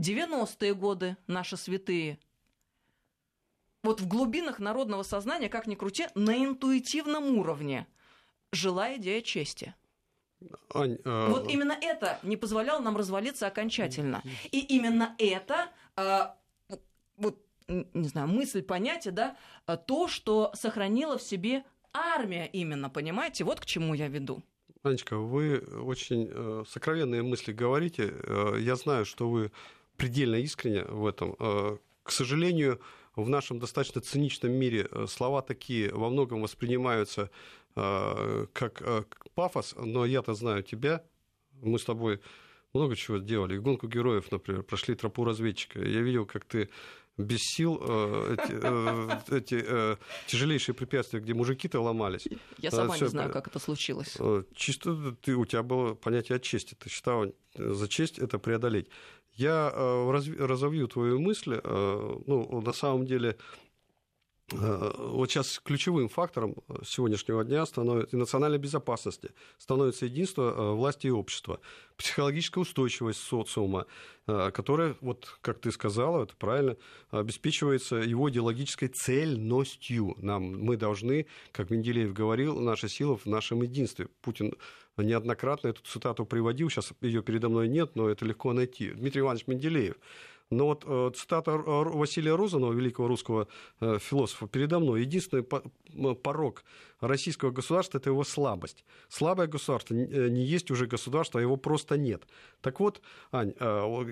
90-е 0.00 0.74
годы 0.74 1.16
наши 1.26 1.56
святые. 1.56 2.18
Вот 3.82 4.00
в 4.00 4.08
глубинах 4.08 4.58
народного 4.58 5.02
сознания, 5.02 5.48
как 5.48 5.66
ни 5.66 5.74
крути, 5.74 6.08
на 6.14 6.36
интуитивном 6.36 7.38
уровне 7.38 7.86
жила 8.52 8.96
идея 8.96 9.22
чести. 9.22 9.74
Ань, 10.72 10.98
а... 11.04 11.30
Вот 11.30 11.50
именно 11.50 11.76
это 11.80 12.18
не 12.22 12.36
позволяло 12.36 12.80
нам 12.80 12.96
развалиться 12.96 13.46
окончательно. 13.46 14.22
И 14.50 14.60
именно 14.60 15.14
это, 15.18 15.70
а, 15.96 16.36
вот, 17.16 17.38
не 17.68 18.08
знаю, 18.08 18.28
мысль, 18.28 18.62
понятие, 18.62 19.12
да, 19.12 19.36
то, 19.86 20.08
что 20.08 20.50
сохранила 20.54 21.18
в 21.18 21.22
себе 21.22 21.64
армия 21.92 22.46
именно, 22.46 22.90
понимаете, 22.90 23.44
вот 23.44 23.60
к 23.60 23.66
чему 23.66 23.94
я 23.94 24.08
веду. 24.08 24.42
Анечка, 24.82 25.18
вы 25.18 25.58
очень 25.58 26.30
э, 26.32 26.64
сокровенные 26.66 27.22
мысли 27.22 27.52
говорите. 27.52 28.14
Э, 28.14 28.56
я 28.58 28.76
знаю, 28.76 29.04
что 29.04 29.28
вы 29.28 29.52
предельно 30.00 30.36
искренне 30.36 30.84
в 30.84 31.06
этом. 31.06 31.36
Э, 31.38 31.76
к 32.02 32.10
сожалению, 32.10 32.80
в 33.16 33.28
нашем 33.28 33.58
достаточно 33.58 34.00
циничном 34.00 34.50
мире 34.50 34.88
э, 34.90 35.06
слова 35.06 35.42
такие 35.42 35.92
во 35.92 36.08
многом 36.08 36.40
воспринимаются 36.40 37.30
э, 37.76 38.46
как 38.54 38.82
пафос, 39.34 39.74
но 39.76 40.06
я-то 40.06 40.32
знаю 40.32 40.62
тебя, 40.62 41.04
мы 41.60 41.78
с 41.78 41.84
тобой 41.84 42.20
много 42.72 42.96
чего 42.96 43.18
делали. 43.18 43.56
И 43.56 43.58
гонку 43.58 43.88
героев, 43.88 44.32
например, 44.32 44.62
прошли 44.62 44.94
тропу 44.94 45.24
разведчика. 45.24 45.80
Я 45.80 46.00
видел, 46.00 46.24
как 46.24 46.46
ты 46.46 46.70
без 47.20 47.40
сил 47.42 47.78
э, 47.80 48.36
эти, 48.38 48.52
э, 48.52 49.20
эти 49.36 49.64
э, 49.66 49.96
тяжелейшие 50.26 50.74
препятствия, 50.74 51.20
где 51.20 51.34
мужики-то 51.34 51.80
ломались. 51.80 52.26
Я 52.58 52.70
сама 52.70 52.94
Всё, 52.94 53.06
не 53.06 53.10
знаю, 53.10 53.30
как 53.30 53.48
это 53.48 53.58
случилось. 53.58 54.16
Чисто 54.54 55.16
ты, 55.22 55.36
у 55.36 55.44
тебя 55.44 55.62
было 55.62 55.94
понятие 55.94 56.36
о 56.36 56.38
чести. 56.40 56.74
Ты 56.74 56.88
считал 56.88 57.26
за 57.54 57.88
честь 57.88 58.18
это 58.18 58.38
преодолеть. 58.38 58.88
Я 59.40 59.70
разовью 60.38 60.86
твою 60.88 61.18
мысль. 61.20 61.60
Ну, 61.64 62.62
на 62.64 62.72
самом 62.72 63.06
деле, 63.06 63.36
Э, 64.52 64.92
вот 64.98 65.30
сейчас 65.30 65.60
ключевым 65.62 66.08
фактором 66.08 66.56
сегодняшнего 66.84 67.44
дня 67.44 67.64
становится 67.66 68.16
и 68.16 68.18
национальной 68.18 68.58
безопасности, 68.58 69.30
становится 69.58 70.06
единство 70.06 70.50
э, 70.50 70.74
власти 70.74 71.06
и 71.06 71.10
общества, 71.10 71.60
психологическая 71.96 72.62
устойчивость 72.62 73.20
социума, 73.20 73.86
э, 74.26 74.50
которая, 74.52 74.96
вот 75.00 75.38
как 75.40 75.60
ты 75.60 75.70
сказала, 75.70 76.24
это 76.24 76.34
правильно, 76.36 76.76
обеспечивается 77.10 77.96
его 77.96 78.28
идеологической 78.30 78.88
цельностью. 78.88 80.16
Нам, 80.18 80.60
мы 80.60 80.76
должны, 80.76 81.26
как 81.52 81.70
Менделеев 81.70 82.12
говорил, 82.12 82.58
наша 82.60 82.88
сила 82.88 83.16
в 83.16 83.26
нашем 83.26 83.62
единстве. 83.62 84.08
Путин 84.20 84.54
неоднократно 85.02 85.68
эту 85.68 85.82
цитату 85.82 86.24
приводил, 86.24 86.70
сейчас 86.70 86.92
ее 87.00 87.22
передо 87.22 87.48
мной 87.48 87.68
нет, 87.68 87.96
но 87.96 88.08
это 88.08 88.24
легко 88.24 88.52
найти. 88.52 88.90
Дмитрий 88.90 89.20
Иванович 89.20 89.46
Менделеев– 89.46 89.96
но 90.50 90.66
вот 90.66 90.84
э, 90.84 91.10
цитата 91.14 91.52
Василия 91.52 92.34
Розанова, 92.34 92.72
великого 92.72 93.06
русского 93.08 93.46
э, 93.80 93.98
философа, 94.00 94.48
передо 94.48 94.80
мной. 94.80 95.02
Единственный 95.02 95.44
порог 95.44 96.64
российского 97.00 97.52
государства– 97.52 97.98
это 98.00 98.10
его 98.10 98.24
слабость. 98.24 98.84
Слабое 99.08 99.46
государство 99.46 99.94
э, 99.94 100.28
не 100.28 100.42
есть 100.42 100.70
уже 100.72 100.86
государство, 100.86 101.38
а 101.38 101.42
его 101.42 101.56
просто 101.56 101.96
нет. 101.96 102.24
Так 102.60 102.80
вот, 102.80 103.00
Ань, 103.30 103.54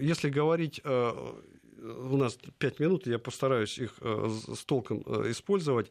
если 0.00 0.30
говорить 0.30 0.80
у 0.84 2.16
нас 2.16 2.38
пять 2.58 2.80
минут, 2.80 3.06
я 3.06 3.18
постараюсь 3.18 3.78
их 3.78 3.94
с 4.00 4.64
толком 4.64 4.98
использовать. 5.30 5.90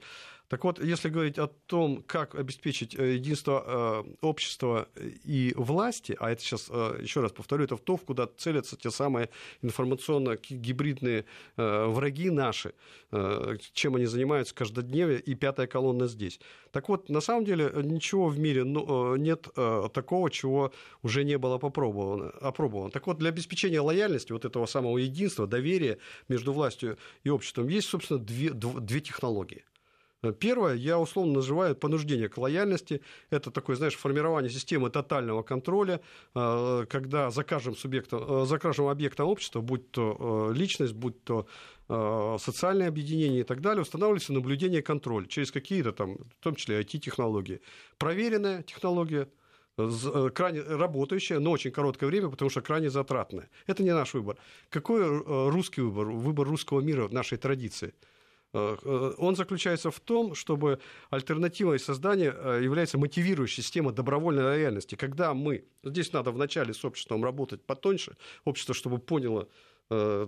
Так 0.50 0.64
вот, 0.64 0.82
если 0.82 1.10
говорить 1.10 1.38
о 1.38 1.48
том, 1.48 2.04
как 2.08 2.34
обеспечить 2.36 2.96
э, 2.96 3.16
единство 3.16 4.06
э, 4.08 4.16
общества 4.22 4.88
и 4.96 5.54
власти, 5.58 6.16
а 6.20 6.32
это 6.32 6.42
сейчас, 6.42 6.68
э, 6.70 7.00
еще 7.02 7.20
раз 7.20 7.34
повторю, 7.34 7.66
это 7.66 7.76
в 7.76 7.82
то, 7.82 7.98
куда 7.98 8.28
целятся 8.38 8.78
те 8.78 8.90
самые 8.90 9.30
информационно-гибридные 9.62 11.26
враги 11.56 12.30
наши, 12.30 12.74
чем 13.74 13.96
они 13.96 14.06
занимаются 14.06 14.54
каждодневно, 14.56 15.14
и 15.14 15.36
пятая 15.36 15.68
колонна 15.68 16.08
здесь. 16.08 16.40
Так 16.72 16.90
вот, 16.90 17.10
на 17.10 17.22
самом 17.22 17.46
деле, 17.46 17.72
ничего 17.84 18.28
в 18.28 18.40
мире 18.40 18.64
ну, 18.64 19.16
нет 19.16 19.48
такого, 19.94 20.30
чего 20.30 20.72
уже 21.04 21.24
не 21.24 21.38
было 21.38 21.58
попробовано, 21.58 22.30
опробовано. 22.42 22.92
Так 22.92 23.08
вот, 23.08 23.18
для 23.18 23.30
обеспечения 23.30 23.82
лояльности, 23.82 24.32
вот 24.32 24.46
этого 24.46 24.66
самого 24.66 24.98
единства, 24.98 25.48
доверия 25.48 25.98
между 26.28 26.54
властью 26.54 26.98
и 27.24 27.30
обществом, 27.30 27.68
есть, 27.68 27.88
собственно, 27.88 28.20
две, 28.20 28.52
две 28.52 29.02
технологии– 29.02 29.64
Первое, 30.34 30.76
я 30.76 31.00
условно 31.00 31.34
называю 31.34 31.76
понуждение 31.76 32.30
к 32.30 32.38
лояльности. 32.38 33.02
Это 33.30 33.52
такое, 33.52 33.76
знаешь, 33.76 33.96
формирование 33.96 34.50
системы 34.50 34.90
тотального 34.90 35.44
контроля, 35.44 36.02
э, 36.36 36.86
когда 36.90 37.32
за 37.32 37.44
каждым, 37.44 37.76
субъектом, 37.76 38.44
э, 38.44 38.46
за 38.46 38.60
каждым 38.60 38.88
объектом 38.88 39.28
общества, 39.28 39.62
будь 39.62 39.92
то 39.92 40.50
э, 40.52 40.58
личность, 40.58 40.94
будь 40.94 41.24
то 41.24 41.48
социальное 42.40 42.90
объединение 42.90 43.40
и 43.40 43.44
так 43.46 43.62
далее, 43.62 43.82
устанавливается 43.82 44.34
наблюдение 44.34 44.82
и 44.82 44.84
контроль 44.84 45.26
через 45.26 45.54
какие-то 45.54 45.94
там, 45.94 46.18
в 46.18 46.44
том 46.44 46.56
числе 46.56 46.82
IT-технологии. 46.82 47.62
Проверенная 47.98 48.62
технология, 48.62 49.30
крайне 49.78 50.64
работающая, 50.64 51.40
но 51.40 51.52
очень 51.52 51.72
короткое 51.72 52.08
время, 52.08 52.28
потому 52.28 52.50
что 52.50 52.60
крайне 52.60 52.90
затратная. 52.90 53.50
Это 53.68 53.84
не 53.84 53.94
наш 53.94 54.14
выбор. 54.14 54.36
Какой 54.70 55.50
русский 55.50 55.80
выбор? 55.80 56.08
Выбор 56.08 56.46
русского 56.46 56.82
мира 56.82 57.08
в 57.08 57.14
нашей 57.14 57.38
традиции– 57.38 57.94
Э, 58.04 58.04
э, 58.04 58.17
он 58.54 59.36
заключается 59.36 59.92
в 59.92 60.00
том, 60.00 60.34
чтобы 60.36 60.80
альтернативой 61.10 61.80
создания 61.80 62.34
э, 62.34 62.62
является 62.64 62.98
мотивирующая 62.98 63.64
система 63.64 63.92
добровольной 63.92 64.44
лояльности. 64.44 64.96
Когда 64.96 65.34
мы, 65.34 65.66
здесь 65.84 66.14
надо 66.14 66.32
вначале 66.32 66.74
с 66.74 66.86
обществом 66.86 67.24
работать 67.24 67.66
потоньше, 67.66 68.16
общество, 68.46 68.74
чтобы 68.74 69.00
поняло 69.00 69.48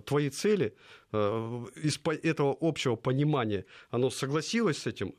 твои 0.06 0.30
цели, 0.30 0.74
из 1.12 2.00
этого 2.22 2.56
общего 2.60 2.96
понимания 2.96 3.64
оно 3.90 4.10
согласилось 4.10 4.78
с 4.78 4.86
этим, 4.86 5.12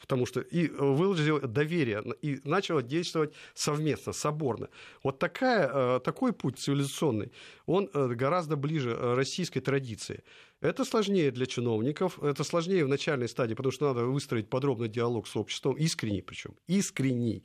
потому 0.00 0.26
что 0.26 0.40
и 0.40 0.68
выложило 0.68 1.40
доверие, 1.40 2.02
и 2.22 2.40
начало 2.44 2.82
действовать 2.82 3.34
совместно, 3.54 4.12
соборно. 4.12 4.68
Вот 5.02 5.18
такая, 5.18 5.98
такой 6.00 6.32
путь 6.32 6.58
цивилизационный, 6.58 7.32
он 7.66 7.90
гораздо 7.92 8.56
ближе 8.56 8.96
российской 9.14 9.60
традиции. 9.60 10.22
Это 10.62 10.86
сложнее 10.86 11.30
для 11.30 11.44
чиновников, 11.44 12.18
это 12.22 12.42
сложнее 12.42 12.86
в 12.86 12.88
начальной 12.88 13.28
стадии, 13.28 13.52
потому 13.52 13.72
что 13.72 13.88
надо 13.88 14.06
выстроить 14.06 14.48
подробный 14.48 14.88
диалог 14.88 15.28
с 15.28 15.36
обществом, 15.36 15.74
искренний 15.74 16.22
причем, 16.22 16.54
искренний, 16.66 17.44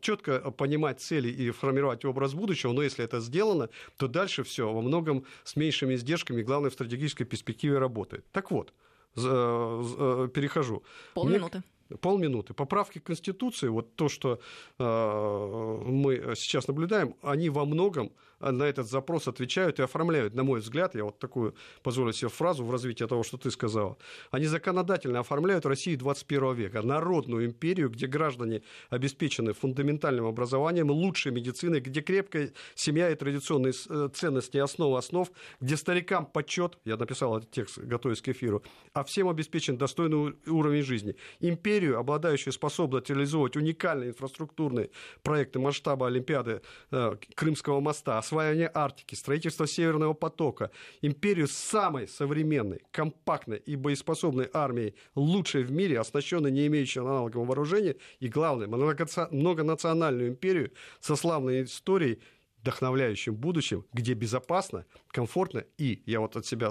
четко 0.00 0.50
понимать 0.50 1.00
цели 1.00 1.30
и 1.30 1.50
формировать 1.52 2.04
образ 2.04 2.34
будущего, 2.34 2.72
но 2.72 2.82
если 2.82 3.02
это 3.02 3.20
сделано, 3.20 3.70
то 3.96 4.08
дальше 4.08 4.42
все 4.44 4.70
во 4.70 4.82
многом 4.82 5.24
с 5.42 5.56
меньшими 5.56 5.94
издержками, 5.94 6.42
главное, 6.42 6.68
в 6.68 6.76
стратегической 6.98 7.26
перспективе 7.26 7.78
работает. 7.78 8.24
Так 8.32 8.50
вот, 8.50 8.72
э, 9.16 10.28
перехожу. 10.34 10.82
Полминуты. 11.14 11.62
Мне 11.88 11.98
полминуты. 12.00 12.54
Поправки 12.54 12.98
к 12.98 13.04
Конституции, 13.04 13.68
вот 13.68 13.94
то, 13.96 14.08
что 14.08 14.40
э, 14.78 15.82
мы 15.86 16.34
сейчас 16.36 16.68
наблюдаем, 16.68 17.14
они 17.22 17.50
во 17.50 17.64
многом 17.64 18.10
на 18.40 18.64
этот 18.64 18.88
запрос 18.88 19.28
отвечают 19.28 19.78
и 19.78 19.82
оформляют, 19.82 20.34
на 20.34 20.44
мой 20.44 20.60
взгляд, 20.60 20.94
я 20.94 21.04
вот 21.04 21.18
такую 21.18 21.54
позволю 21.82 22.12
себе 22.12 22.28
фразу 22.28 22.64
в 22.64 22.70
развитии 22.70 23.04
того, 23.04 23.22
что 23.22 23.36
ты 23.36 23.50
сказал, 23.50 23.98
они 24.30 24.46
законодательно 24.46 25.20
оформляют 25.20 25.66
Россию 25.66 25.98
21 25.98 26.54
века, 26.54 26.82
народную 26.82 27.46
империю, 27.46 27.90
где 27.90 28.06
граждане 28.06 28.62
обеспечены 28.90 29.52
фундаментальным 29.52 30.26
образованием, 30.26 30.90
лучшей 30.90 31.32
медициной, 31.32 31.80
где 31.80 32.00
крепкая 32.00 32.52
семья 32.74 33.10
и 33.10 33.14
традиционные 33.14 33.72
э, 33.88 34.08
ценности 34.14 34.56
и 34.56 34.60
основы 34.60 34.98
основ, 34.98 35.30
где 35.60 35.76
старикам 35.76 36.26
почет, 36.26 36.78
я 36.84 36.96
написал 36.96 37.38
этот 37.38 37.50
текст, 37.50 37.78
готовясь 37.78 38.22
к 38.22 38.28
эфиру, 38.28 38.62
а 38.92 39.04
всем 39.04 39.28
обеспечен 39.28 39.76
достойный 39.76 40.36
уровень 40.46 40.82
жизни. 40.82 41.16
Империю, 41.40 41.98
обладающую 41.98 42.52
способностью 42.52 43.16
реализовывать 43.16 43.56
уникальные 43.56 44.10
инфраструктурные 44.10 44.90
проекты 45.22 45.58
масштаба 45.58 46.06
Олимпиады 46.06 46.62
э, 46.90 47.16
Крымского 47.34 47.80
моста, 47.80 48.18
осваивание 48.28 48.70
Арктики, 48.72 49.14
строительство 49.14 49.66
Северного 49.66 50.12
потока, 50.12 50.70
империю 51.00 51.48
с 51.48 51.52
самой 51.52 52.06
современной, 52.06 52.82
компактной 52.90 53.56
и 53.56 53.74
боеспособной 53.76 54.50
армией, 54.52 54.94
лучшей 55.14 55.62
в 55.62 55.72
мире, 55.72 55.98
оснащенной 55.98 56.50
не 56.50 56.66
имеющей 56.66 57.00
аналогового 57.00 57.46
вооружения, 57.46 57.96
и, 58.20 58.28
главное, 58.28 58.68
многонациональную 58.68 60.28
империю 60.28 60.72
со 61.00 61.16
славной 61.16 61.64
историей, 61.64 62.20
вдохновляющим 62.58 63.34
будущим, 63.34 63.86
где 63.92 64.14
безопасно, 64.14 64.84
комфортно 65.08 65.64
и, 65.78 66.02
я 66.06 66.20
вот 66.20 66.36
от 66.36 66.44
себя, 66.44 66.70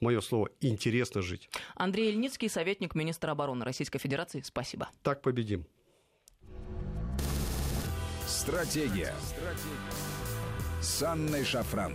мое 0.00 0.20
слово, 0.20 0.50
интересно 0.60 1.22
жить. 1.22 1.48
Андрей 1.76 2.10
Ильницкий, 2.10 2.48
советник 2.50 2.94
министра 2.94 3.30
обороны 3.30 3.64
Российской 3.64 3.98
Федерации, 3.98 4.42
спасибо. 4.44 4.90
Так 5.02 5.22
победим. 5.22 5.64
Стратегия. 8.26 9.14
Стратегия 9.22 10.09
с 10.80 11.02
Анной 11.02 11.44
Шафран. 11.44 11.92